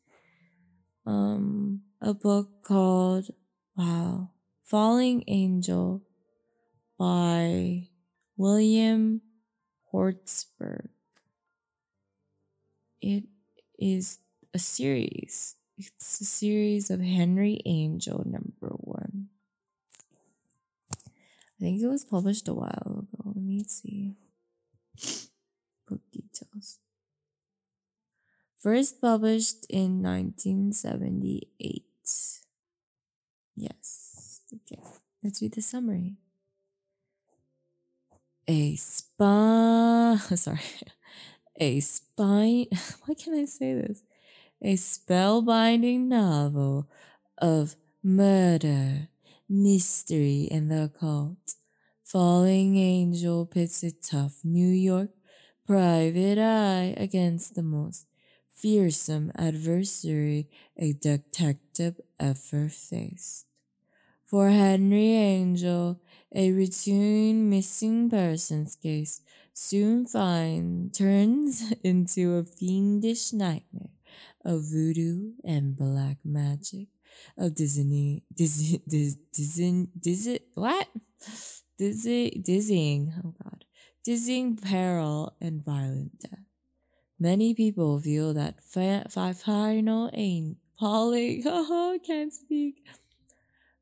um 1.05 1.81
a 2.01 2.13
book 2.13 2.49
called 2.63 3.29
Wow 3.77 4.31
Falling 4.65 5.23
Angel 5.27 6.01
by 6.97 7.87
William 8.35 9.21
Hjortsberg. 9.93 10.89
It 13.01 13.23
is 13.77 14.19
a 14.53 14.59
series. 14.59 15.55
It's 15.77 16.19
a 16.21 16.25
series 16.25 16.89
of 16.89 16.99
Henry 16.99 17.61
Angel 17.65 18.23
number 18.25 18.75
one. 18.75 19.29
I 20.97 21.59
think 21.59 21.81
it 21.81 21.87
was 21.87 22.05
published 22.05 22.47
a 22.47 22.53
while 22.53 23.05
ago. 23.07 23.33
Let 23.35 23.43
me 23.43 23.63
see. 23.63 24.15
Book 25.87 26.01
details. 26.11 26.79
First 28.59 28.99
published 28.99 29.65
in 29.69 30.03
1978. 30.03 31.85
Yes. 33.55 34.41
Okay. 34.53 34.81
Let's 35.23 35.41
read 35.41 35.53
the 35.53 35.61
summary. 35.61 36.15
A 38.47 38.75
spa. 38.75 40.15
Sorry. 40.35 40.59
A 41.59 41.79
spine. 41.81 42.67
Why 43.05 43.13
can 43.13 43.35
I 43.35 43.45
say 43.45 43.73
this? 43.73 44.03
A 44.61 44.75
spellbinding 44.75 46.07
novel 46.07 46.89
of 47.37 47.75
murder, 48.03 49.09
mystery, 49.47 50.47
and 50.51 50.71
the 50.71 50.83
occult. 50.85 51.55
Falling 52.03 52.77
Angel 52.77 53.45
pits 53.45 53.83
a 53.83 53.91
tough 53.91 54.39
New 54.43 54.67
York 54.67 55.11
private 55.67 56.39
eye 56.39 56.95
against 56.97 57.53
the 57.53 57.61
most 57.61 58.07
fearsome 58.49 59.31
adversary 59.35 60.49
a 60.77 60.93
detective 60.93 62.01
ever 62.19 62.67
faced. 62.69 63.48
For 64.29 64.49
Henry 64.49 65.13
Angel, 65.13 65.99
a 66.35 66.51
routine 66.51 67.49
missing 67.49 68.11
persons 68.11 68.75
case 68.75 69.21
soon 69.55 70.05
find 70.05 70.93
turns 70.93 71.73
into 71.83 72.35
a 72.35 72.43
fiendish 72.43 73.33
nightmare 73.33 73.89
of 74.45 74.65
voodoo 74.69 75.31
and 75.43 75.75
black 75.75 76.17
magic, 76.23 76.89
of 77.39 77.55
Disney, 77.55 78.21
Disney, 78.31 78.83
Disney, 78.87 79.87
Disney, 79.99 80.41
what? 80.53 80.87
Dizzy, 81.79 82.29
dizzying, 82.45 83.11
oh 83.25 83.33
God, 83.43 83.65
dizzying 84.03 84.57
peril 84.57 85.33
and 85.41 85.65
violent 85.65 86.19
death. 86.19 86.45
Many 87.19 87.55
people 87.55 87.99
feel 87.99 88.35
that 88.35 88.63
fi- 88.63 89.07
fi- 89.09 89.33
final 89.33 90.11
aim 90.13 90.57
falling. 90.79 91.41
Oh, 91.47 91.97
can't 92.05 92.31
speak. 92.31 92.83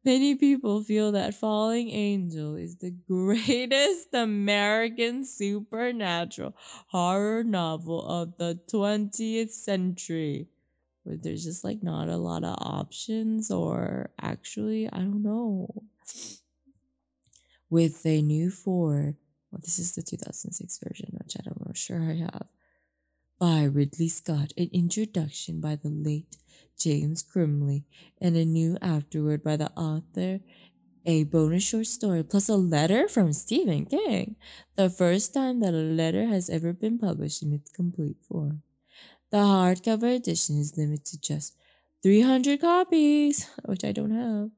Many 0.08 0.36
people 0.36 0.84
feel 0.84 1.12
that 1.12 1.36
Falling 1.36 1.90
Angel 1.90 2.56
is 2.56 2.78
the 2.78 2.92
greatest 2.92 4.14
American 4.14 5.26
supernatural 5.26 6.56
horror 6.88 7.44
novel 7.44 8.08
of 8.08 8.38
the 8.38 8.58
20th 8.72 9.52
century. 9.52 10.48
But 11.06 11.24
there's 11.24 11.44
just 11.44 11.66
like 11.66 11.84
not 11.84 12.08
a 12.08 12.16
lot 12.16 12.46
of 12.46 12.56
options, 12.58 13.52
or 13.52 14.12
actually, 14.22 14.88
I 14.88 15.00
don't 15.00 15.24
know. 15.24 15.84
With 17.70 18.06
a 18.06 18.22
new 18.22 18.50
Ford, 18.50 19.18
well, 19.52 19.60
this 19.62 19.78
is 19.78 19.94
the 19.94 20.04
2006 20.04 20.80
version, 20.88 21.18
which 21.22 21.36
I 21.38 21.44
don't 21.44 21.60
know, 21.66 21.74
sure 21.74 22.02
I 22.02 22.16
have, 22.16 22.48
by 23.40 23.64
Ridley 23.66 24.08
Scott, 24.08 24.54
an 24.56 24.70
introduction 24.72 25.60
by 25.60 25.76
the 25.76 25.90
late 25.90 26.38
James 26.78 27.24
Crumley, 27.24 27.84
and 28.22 28.36
a 28.36 28.46
new 28.46 28.78
afterword 28.82 29.44
by 29.44 29.58
the 29.58 29.72
author, 29.72 30.40
a 31.06 31.24
bonus 31.24 31.64
short 31.64 31.88
story, 31.88 32.24
plus 32.24 32.50
a 32.50 32.56
letter 32.56 33.08
from 33.08 33.34
Stephen 33.34 33.86
King, 33.86 34.36
the 34.76 34.90
first 34.90 35.34
time 35.34 35.62
that 35.62 35.74
a 35.74 35.78
letter 35.78 36.26
has 36.26 36.50
ever 36.50 36.74
been 36.74 36.98
published 36.98 37.42
in 37.42 37.54
its 37.54 37.72
complete 37.72 38.18
form. 38.28 38.62
The 39.32 39.38
hardcover 39.38 40.16
edition 40.16 40.58
is 40.58 40.78
limited 40.78 41.06
to 41.06 41.20
just 41.20 41.56
300 42.04 42.62
copies, 42.62 43.50
which 43.66 43.84
I 43.84 43.92
don't 43.92 44.12
have, 44.12 44.52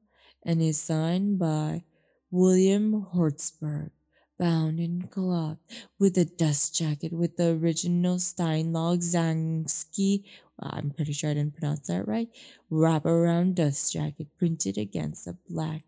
and 0.44 0.62
is 0.62 0.80
signed 0.80 1.38
by 1.38 1.84
William 2.30 3.06
Hjortsberg, 3.14 3.90
bound 4.38 4.80
in 4.80 5.02
cloth 5.02 5.58
with 5.98 6.16
a 6.16 6.24
dust 6.24 6.74
jacket 6.74 7.12
with 7.12 7.36
the 7.36 7.50
original 7.50 8.16
Steinlog 8.16 9.02
Zansky 9.02 10.24
I'm 10.60 10.90
pretty 10.90 11.12
sure 11.12 11.30
I 11.30 11.34
didn't 11.34 11.56
pronounce 11.56 11.86
that 11.88 12.06
right. 12.06 12.28
Wraparound 12.70 13.54
dust 13.54 13.92
jacket 13.92 14.28
printed 14.38 14.78
against 14.78 15.26
a 15.26 15.36
black, 15.48 15.82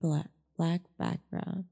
black, 0.00 0.30
black 0.56 0.82
background 0.98 1.64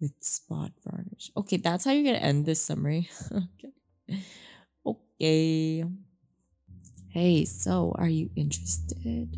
with 0.00 0.12
spot 0.20 0.72
varnish. 0.84 1.30
Okay, 1.36 1.56
that's 1.56 1.84
how 1.84 1.92
you're 1.92 2.04
gonna 2.04 2.24
end 2.24 2.46
this 2.46 2.62
summary. 2.62 3.08
okay. 3.32 4.22
Okay. 4.86 5.84
Hey, 7.08 7.44
so 7.44 7.94
are 7.96 8.08
you 8.08 8.30
interested? 8.36 9.36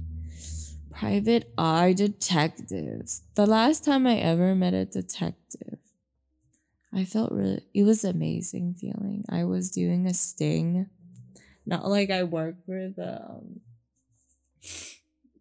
Private 0.91 1.51
Eye 1.57 1.95
Detectives. 1.95 3.23
The 3.35 3.47
last 3.47 3.85
time 3.85 4.07
I 4.07 4.17
ever 4.17 4.55
met 4.55 4.75
a 4.75 4.85
detective, 4.85 5.79
I 6.93 7.05
felt 7.05 7.33
really, 7.33 7.63
it 7.73 7.85
was 7.85 8.05
amazing 8.05 8.75
feeling. 8.75 9.25
I 9.31 9.45
was 9.45 9.71
doing 9.71 10.07
a 10.07 10.13
sting 10.13 10.91
not 11.71 11.89
like 11.89 12.11
I 12.11 12.25
work 12.25 12.57
for 12.67 12.89
the 12.95 13.23
um, 13.23 13.61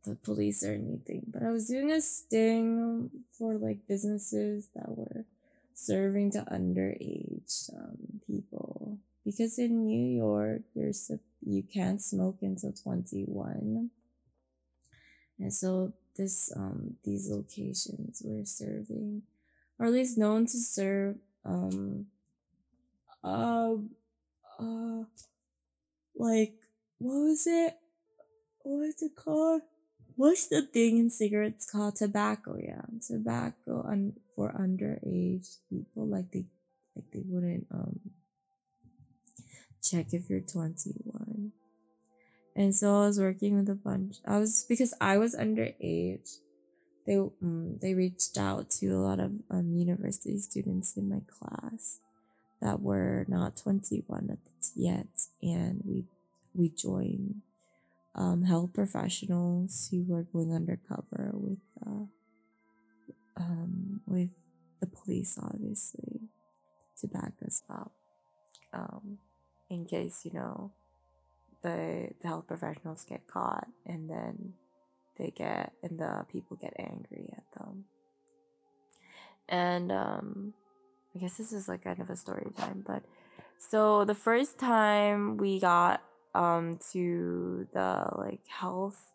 the 0.05 0.15
police 0.15 0.63
or 0.63 0.73
anything, 0.73 1.23
but 1.27 1.43
I 1.43 1.49
was 1.51 1.67
doing 1.67 1.91
a 1.91 1.99
sting 1.99 3.09
for 3.37 3.55
like 3.55 3.87
businesses 3.87 4.69
that 4.75 4.87
were 4.87 5.25
serving 5.73 6.31
to 6.31 6.45
underage 6.51 7.69
um, 7.75 8.21
people. 8.25 8.99
Because 9.25 9.59
in 9.59 9.85
New 9.85 10.17
York 10.17 10.61
a, 10.77 11.19
you 11.45 11.63
can't 11.63 12.01
smoke 12.01 12.37
until 12.41 12.71
21 12.71 13.89
and 15.39 15.53
so 15.53 15.93
this 16.15 16.51
um 16.55 16.95
these 17.03 17.29
locations 17.29 18.21
were 18.25 18.45
serving 18.45 19.21
or 19.79 19.85
at 19.85 19.93
least 19.93 20.17
known 20.17 20.45
to 20.45 20.57
serve 20.57 21.15
um 21.45 22.05
uh 23.23 23.73
uh 24.59 25.03
like 26.19 26.53
what 26.99 27.13
was 27.13 27.47
it? 27.47 27.75
What 28.63 28.79
was 28.79 29.01
it 29.01 29.15
called? 29.15 29.61
What's 30.15 30.47
the 30.47 30.61
thing 30.61 30.97
in 30.97 31.09
cigarettes 31.09 31.65
called? 31.65 31.95
Tobacco, 31.95 32.57
yeah, 32.61 32.81
tobacco 33.07 33.85
un- 33.87 34.19
for 34.35 34.51
underage 34.51 35.57
people. 35.69 36.07
Like 36.07 36.29
they, 36.31 36.45
like 36.95 37.05
they 37.11 37.23
wouldn't 37.25 37.67
um 37.71 37.99
check 39.81 40.13
if 40.13 40.29
you're 40.29 40.41
21. 40.41 41.53
And 42.55 42.75
so 42.75 43.03
I 43.03 43.07
was 43.07 43.19
working 43.19 43.55
with 43.55 43.69
a 43.69 43.75
bunch. 43.75 44.17
I 44.27 44.39
was 44.39 44.65
because 44.67 44.93
I 44.99 45.17
was 45.17 45.33
underage. 45.35 46.37
They 47.07 47.15
um, 47.15 47.77
they 47.81 47.93
reached 47.93 48.37
out 48.37 48.69
to 48.71 48.87
a 48.87 48.99
lot 48.99 49.21
of 49.21 49.31
um, 49.49 49.73
university 49.73 50.37
students 50.39 50.97
in 50.97 51.07
my 51.07 51.21
class 51.27 52.01
that 52.61 52.81
were 52.81 53.25
not 53.27 53.57
21 53.57 54.37
yet 54.75 55.07
and 55.41 55.81
we 55.85 56.05
we 56.53 56.69
joined 56.69 57.41
um, 58.15 58.43
health 58.43 58.73
professionals 58.73 59.87
who 59.91 60.03
were 60.07 60.23
going 60.23 60.53
undercover 60.53 61.31
with 61.33 61.59
uh, 61.85 62.05
um, 63.37 64.01
with 64.05 64.29
the 64.79 64.87
police 64.87 65.37
obviously 65.41 66.21
to 66.99 67.07
back 67.07 67.33
us 67.45 67.63
up 67.69 67.91
um, 68.73 69.17
in 69.69 69.85
case 69.85 70.21
you 70.25 70.33
know 70.33 70.71
the, 71.61 72.09
the 72.21 72.27
health 72.27 72.47
professionals 72.47 73.05
get 73.07 73.27
caught 73.27 73.67
and 73.85 74.09
then 74.09 74.53
they 75.17 75.31
get 75.35 75.73
and 75.83 75.99
the 75.99 76.25
people 76.31 76.57
get 76.57 76.73
angry 76.79 77.33
at 77.35 77.59
them. 77.59 77.85
And 79.47 79.91
um 79.91 80.53
I 81.15 81.19
guess 81.19 81.37
this 81.37 81.51
is 81.51 81.67
like 81.67 81.83
kind 81.83 81.99
of 81.99 82.09
a 82.09 82.15
story 82.15 82.51
time, 82.57 82.83
but 82.85 83.03
so 83.57 84.05
the 84.05 84.15
first 84.15 84.57
time 84.57 85.37
we 85.37 85.59
got 85.59 86.01
um 86.35 86.79
to 86.91 87.67
the 87.73 88.09
like 88.17 88.45
health 88.47 89.11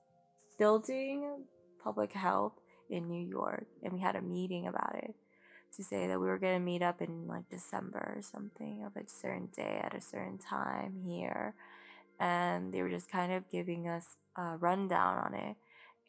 building, 0.59 1.44
public 1.83 2.12
health 2.12 2.54
in 2.90 3.09
New 3.09 3.26
York, 3.26 3.66
and 3.83 3.92
we 3.92 4.00
had 4.00 4.16
a 4.16 4.22
meeting 4.22 4.66
about 4.66 4.96
it 4.96 5.14
to 5.76 5.83
say 5.83 6.07
that 6.07 6.20
we 6.20 6.26
were 6.26 6.38
gonna 6.38 6.61
meet 6.61 6.83
up 6.83 7.00
in 7.00 7.26
like 7.26 7.48
December 7.48 8.14
or 8.16 8.22
something 8.22 8.85
of 8.85 8.96
a 8.96 9.09
certain 9.09 9.48
day 9.57 9.80
at 9.83 9.94
a 9.94 10.00
certain 10.00 10.38
time 10.38 10.96
here, 11.07 11.54
and 12.18 12.72
they 12.72 12.83
were 12.83 12.90
just 12.90 13.11
kind 13.11 13.33
of 13.33 13.48
giving 13.50 13.88
us 13.88 14.16
a 14.37 14.57
rundown 14.57 15.18
on 15.18 15.35
it, 15.35 15.57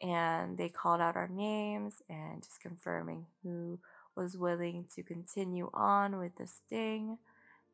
and 0.02 0.58
they 0.58 0.70
called 0.70 1.00
out 1.00 1.16
our 1.16 1.28
names 1.28 2.02
and 2.10 2.44
just 2.44 2.60
confirming 2.60 3.26
who 3.44 3.80
was 4.16 4.38
willing 4.38 4.86
to 4.96 5.04
continue 5.04 5.70
on 5.74 6.18
with 6.18 6.36
the 6.38 6.48
sting 6.48 7.18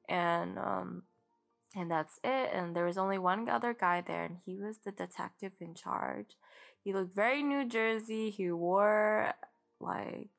and 0.09 0.57
um 0.57 1.03
and 1.75 1.89
that's 1.89 2.19
it 2.23 2.49
and 2.53 2.75
there 2.75 2.85
was 2.85 2.97
only 2.97 3.17
one 3.17 3.47
other 3.47 3.73
guy 3.73 4.01
there 4.01 4.25
and 4.25 4.37
he 4.45 4.57
was 4.57 4.79
the 4.79 4.91
detective 4.91 5.53
in 5.59 5.73
charge 5.73 6.37
he 6.83 6.93
looked 6.93 7.15
very 7.15 7.41
new 7.43 7.67
jersey 7.67 8.29
he 8.29 8.51
wore 8.51 9.33
like 9.79 10.29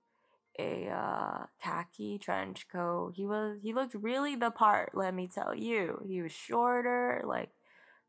a 0.59 0.87
uh, 0.89 1.47
khaki 1.63 2.19
trench 2.19 2.67
coat 2.71 3.13
he 3.17 3.25
was 3.25 3.59
he 3.63 3.73
looked 3.73 3.95
really 3.95 4.37
the 4.37 4.51
part 4.51 4.91
let 4.95 5.15
me 5.15 5.27
tell 5.27 5.55
you 5.55 6.03
he 6.07 6.21
was 6.21 6.33
shorter 6.33 7.23
like 7.25 7.49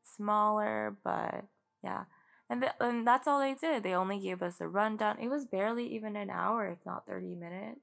smaller 0.04 0.98
but 1.04 1.46
yeah 1.82 2.04
and, 2.50 2.62
th- 2.62 2.74
and 2.80 3.08
that's 3.08 3.28
all 3.28 3.40
they 3.40 3.56
did. 3.56 3.82
They 3.82 3.96
only 3.96 4.20
gave 4.20 4.44
us 4.44 4.62
a 4.62 4.68
rundown. 4.68 5.18
It 5.20 5.30
was 5.30 5.46
barely 5.46 5.88
even 5.96 6.16
an 6.16 6.30
hour, 6.30 6.68
if 6.68 6.86
not 6.86 7.08
30 7.08 7.36
minutes. 7.36 7.80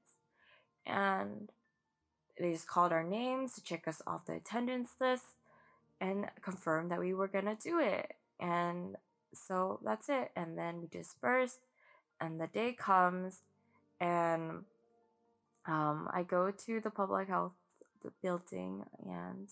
And 0.85 1.49
they 2.39 2.53
just 2.53 2.67
called 2.67 2.91
our 2.91 3.03
names 3.03 3.53
to 3.55 3.63
check 3.63 3.87
us 3.87 4.01
off 4.07 4.25
the 4.25 4.33
attendance 4.33 4.91
list 4.99 5.25
and 5.99 6.27
confirm 6.41 6.89
that 6.89 6.99
we 6.99 7.13
were 7.13 7.27
to 7.27 7.57
do 7.61 7.79
it. 7.79 8.13
And 8.39 8.95
so 9.33 9.79
that's 9.83 10.09
it. 10.09 10.31
And 10.35 10.57
then 10.57 10.81
we 10.81 10.87
dispersed, 10.87 11.59
and 12.19 12.39
the 12.39 12.47
day 12.47 12.73
comes, 12.73 13.41
and 13.99 14.65
um, 15.67 16.09
I 16.11 16.23
go 16.23 16.51
to 16.51 16.79
the 16.81 16.89
public 16.89 17.27
health 17.27 17.53
building 18.21 18.83
and 19.07 19.47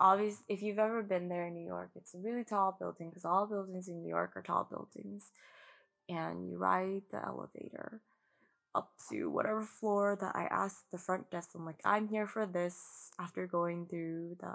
obviously 0.00 0.44
if 0.48 0.62
you've 0.62 0.78
ever 0.78 1.02
been 1.02 1.28
there 1.28 1.46
in 1.46 1.54
new 1.54 1.66
york 1.66 1.90
it's 1.94 2.14
a 2.14 2.18
really 2.18 2.44
tall 2.44 2.76
building 2.78 3.10
because 3.10 3.24
all 3.24 3.46
buildings 3.46 3.88
in 3.88 4.02
new 4.02 4.08
york 4.08 4.32
are 4.34 4.42
tall 4.42 4.66
buildings 4.70 5.30
and 6.08 6.48
you 6.48 6.56
ride 6.56 7.02
the 7.10 7.24
elevator 7.24 8.00
up 8.74 8.92
to 9.10 9.30
whatever 9.30 9.62
floor 9.62 10.16
that 10.20 10.34
i 10.34 10.44
asked 10.44 10.90
the 10.90 10.98
front 10.98 11.30
desk 11.30 11.50
i'm 11.54 11.66
like 11.66 11.80
i'm 11.84 12.08
here 12.08 12.26
for 12.26 12.46
this 12.46 13.10
after 13.18 13.46
going 13.46 13.86
through 13.86 14.36
the 14.40 14.54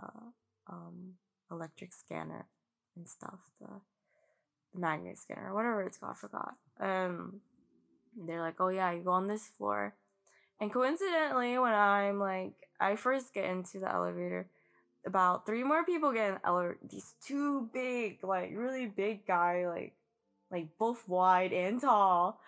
um, 0.69 1.13
electric 1.51 1.93
scanner 1.93 2.47
and 2.95 3.07
stuff 3.07 3.39
the, 3.61 3.67
the 4.73 4.79
magnet 4.79 5.17
scanner 5.17 5.53
whatever 5.53 5.83
it's 5.83 5.97
called 5.97 6.15
i 6.15 6.19
forgot 6.19 6.53
um 6.79 7.39
they're 8.25 8.41
like 8.41 8.59
oh 8.59 8.69
yeah 8.69 8.91
you 8.91 9.01
go 9.03 9.11
on 9.11 9.27
this 9.27 9.47
floor 9.57 9.93
and 10.59 10.73
coincidentally 10.73 11.57
when 11.57 11.73
i'm 11.73 12.19
like 12.19 12.53
i 12.79 12.95
first 12.95 13.33
get 13.33 13.45
into 13.45 13.79
the 13.79 13.91
elevator 13.91 14.47
about 15.07 15.45
three 15.45 15.63
more 15.63 15.83
people 15.85 16.11
get 16.11 16.31
in 16.31 16.39
elevator. 16.45 16.77
These 16.87 17.15
two 17.25 17.69
big, 17.73 18.23
like 18.23 18.51
really 18.53 18.85
big 18.85 19.25
guy, 19.25 19.67
like 19.67 19.93
like 20.51 20.67
both 20.77 21.07
wide 21.07 21.53
and 21.53 21.81
tall, 21.81 22.39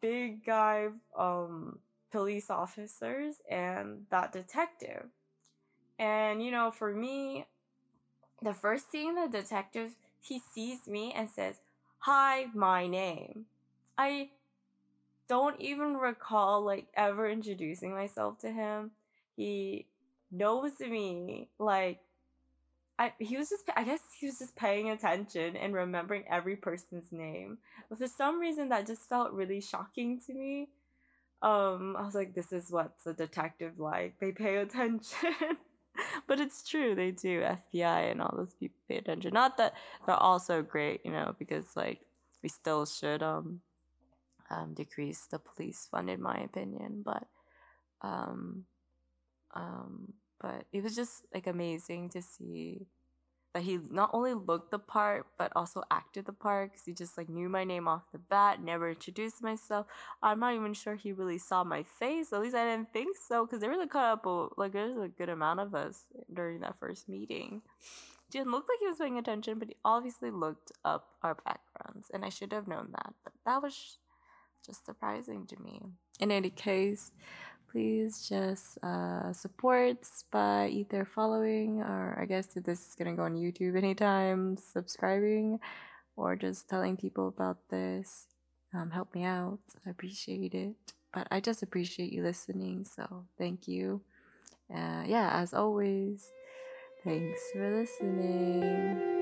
big 0.00 0.44
guy 0.44 0.88
um 1.16 1.78
police 2.10 2.50
officers 2.50 3.36
and 3.50 4.06
that 4.10 4.32
detective. 4.32 5.06
And 5.98 6.42
you 6.42 6.50
know, 6.50 6.70
for 6.70 6.94
me, 6.94 7.46
the 8.42 8.54
first 8.54 8.86
thing 8.88 9.14
the 9.14 9.28
detective 9.28 9.96
he 10.20 10.40
sees 10.54 10.86
me 10.86 11.12
and 11.14 11.28
says, 11.28 11.56
"Hi, 12.00 12.46
my 12.54 12.86
name." 12.86 13.46
I 13.96 14.30
don't 15.28 15.60
even 15.60 15.96
recall 15.96 16.62
like 16.62 16.86
ever 16.94 17.28
introducing 17.28 17.92
myself 17.92 18.38
to 18.38 18.50
him. 18.50 18.92
He 19.36 19.86
knows 20.30 20.78
me 20.80 21.48
like 21.58 22.00
I 22.98 23.12
he 23.18 23.36
was 23.36 23.48
just 23.48 23.70
I 23.76 23.84
guess 23.84 24.00
he 24.18 24.26
was 24.26 24.38
just 24.38 24.56
paying 24.56 24.90
attention 24.90 25.56
and 25.56 25.74
remembering 25.74 26.24
every 26.28 26.56
person's 26.56 27.12
name. 27.12 27.58
But 27.88 27.98
for 27.98 28.08
some 28.08 28.40
reason 28.40 28.68
that 28.70 28.86
just 28.86 29.08
felt 29.08 29.32
really 29.32 29.60
shocking 29.60 30.20
to 30.26 30.34
me. 30.34 30.68
Um 31.42 31.96
I 31.96 32.02
was 32.02 32.14
like 32.14 32.34
this 32.34 32.52
is 32.52 32.70
what's 32.70 33.06
a 33.06 33.12
detective 33.12 33.78
like. 33.78 34.18
They 34.20 34.32
pay 34.32 34.56
attention. 34.56 35.34
but 36.26 36.40
it's 36.40 36.68
true 36.68 36.94
they 36.94 37.12
do. 37.12 37.42
FBI 37.42 38.10
and 38.10 38.20
all 38.20 38.34
those 38.36 38.54
people 38.54 38.78
pay 38.88 38.96
attention. 38.96 39.32
Not 39.32 39.56
that 39.58 39.74
they're 40.06 40.16
all 40.16 40.40
so 40.40 40.62
great, 40.62 41.00
you 41.04 41.12
know, 41.12 41.34
because 41.38 41.76
like 41.76 42.00
we 42.42 42.48
still 42.48 42.84
should 42.84 43.22
um 43.22 43.60
um 44.50 44.74
decrease 44.74 45.26
the 45.30 45.38
police 45.38 45.86
fund 45.90 46.10
in 46.10 46.20
my 46.20 46.36
opinion, 46.38 47.02
but 47.04 47.26
um 48.02 48.64
um 49.54 50.12
but 50.40 50.64
it 50.72 50.82
was 50.82 50.94
just 50.94 51.24
like 51.34 51.46
amazing 51.46 52.10
to 52.10 52.22
see 52.22 52.86
that 53.54 53.62
he 53.62 53.78
not 53.90 54.10
only 54.12 54.34
looked 54.34 54.70
the 54.70 54.78
part 54.78 55.26
but 55.38 55.52
also 55.56 55.82
acted 55.90 56.26
the 56.26 56.32
part 56.32 56.70
because 56.70 56.84
he 56.84 56.92
just 56.92 57.16
like 57.16 57.28
knew 57.28 57.48
my 57.48 57.64
name 57.64 57.88
off 57.88 58.02
the 58.12 58.18
bat 58.18 58.62
never 58.62 58.90
introduced 58.90 59.42
myself. 59.42 59.86
I'm 60.22 60.40
not 60.40 60.54
even 60.54 60.74
sure 60.74 60.94
he 60.94 61.12
really 61.12 61.38
saw 61.38 61.64
my 61.64 61.82
face 61.82 62.32
at 62.32 62.40
least 62.40 62.54
i 62.54 62.64
didn't 62.64 62.92
think 62.92 63.16
so 63.16 63.46
because 63.46 63.60
there 63.60 63.70
was 63.70 63.80
a 63.80 63.86
couple 63.86 64.52
like 64.56 64.72
there's 64.72 64.96
a 64.96 65.08
good 65.08 65.28
amount 65.28 65.60
of 65.60 65.74
us 65.74 66.04
during 66.32 66.60
that 66.60 66.78
first 66.78 67.08
meeting. 67.08 67.62
Didn't 68.30 68.50
look 68.50 68.66
like 68.68 68.78
he 68.80 68.86
was 68.86 68.98
paying 68.98 69.18
attention 69.18 69.58
but 69.58 69.68
he 69.68 69.76
obviously 69.84 70.30
looked 70.30 70.70
up 70.84 71.08
our 71.22 71.34
backgrounds 71.34 72.10
and 72.12 72.24
i 72.24 72.28
should 72.28 72.52
have 72.52 72.68
known 72.68 72.88
that 72.92 73.14
but 73.24 73.32
that 73.46 73.62
was 73.62 73.98
just 74.66 74.84
surprising 74.84 75.46
to 75.46 75.56
me. 75.62 75.80
In 76.20 76.30
any 76.30 76.50
case 76.50 77.12
please 77.78 78.28
just 78.28 78.76
uh, 78.82 79.32
support 79.32 79.98
by 80.32 80.66
either 80.66 81.04
following 81.04 81.80
or 81.80 82.18
I 82.20 82.24
guess 82.24 82.56
if 82.56 82.64
this 82.64 82.88
is 82.88 82.96
gonna 82.96 83.14
go 83.14 83.22
on 83.22 83.36
YouTube 83.36 83.76
anytime, 83.76 84.56
subscribing, 84.56 85.60
or 86.16 86.34
just 86.34 86.68
telling 86.68 86.96
people 86.96 87.28
about 87.28 87.58
this. 87.70 88.26
Um, 88.74 88.90
help 88.90 89.14
me 89.14 89.22
out. 89.22 89.60
I 89.86 89.90
appreciate 89.90 90.54
it. 90.54 90.74
But 91.14 91.28
I 91.30 91.38
just 91.38 91.62
appreciate 91.62 92.12
you 92.12 92.24
listening, 92.24 92.84
so 92.84 93.24
thank 93.38 93.68
you. 93.68 94.00
Uh, 94.68 95.04
yeah, 95.06 95.30
as 95.34 95.54
always, 95.54 96.26
thanks 97.04 97.40
for 97.54 97.78
listening. 97.78 99.17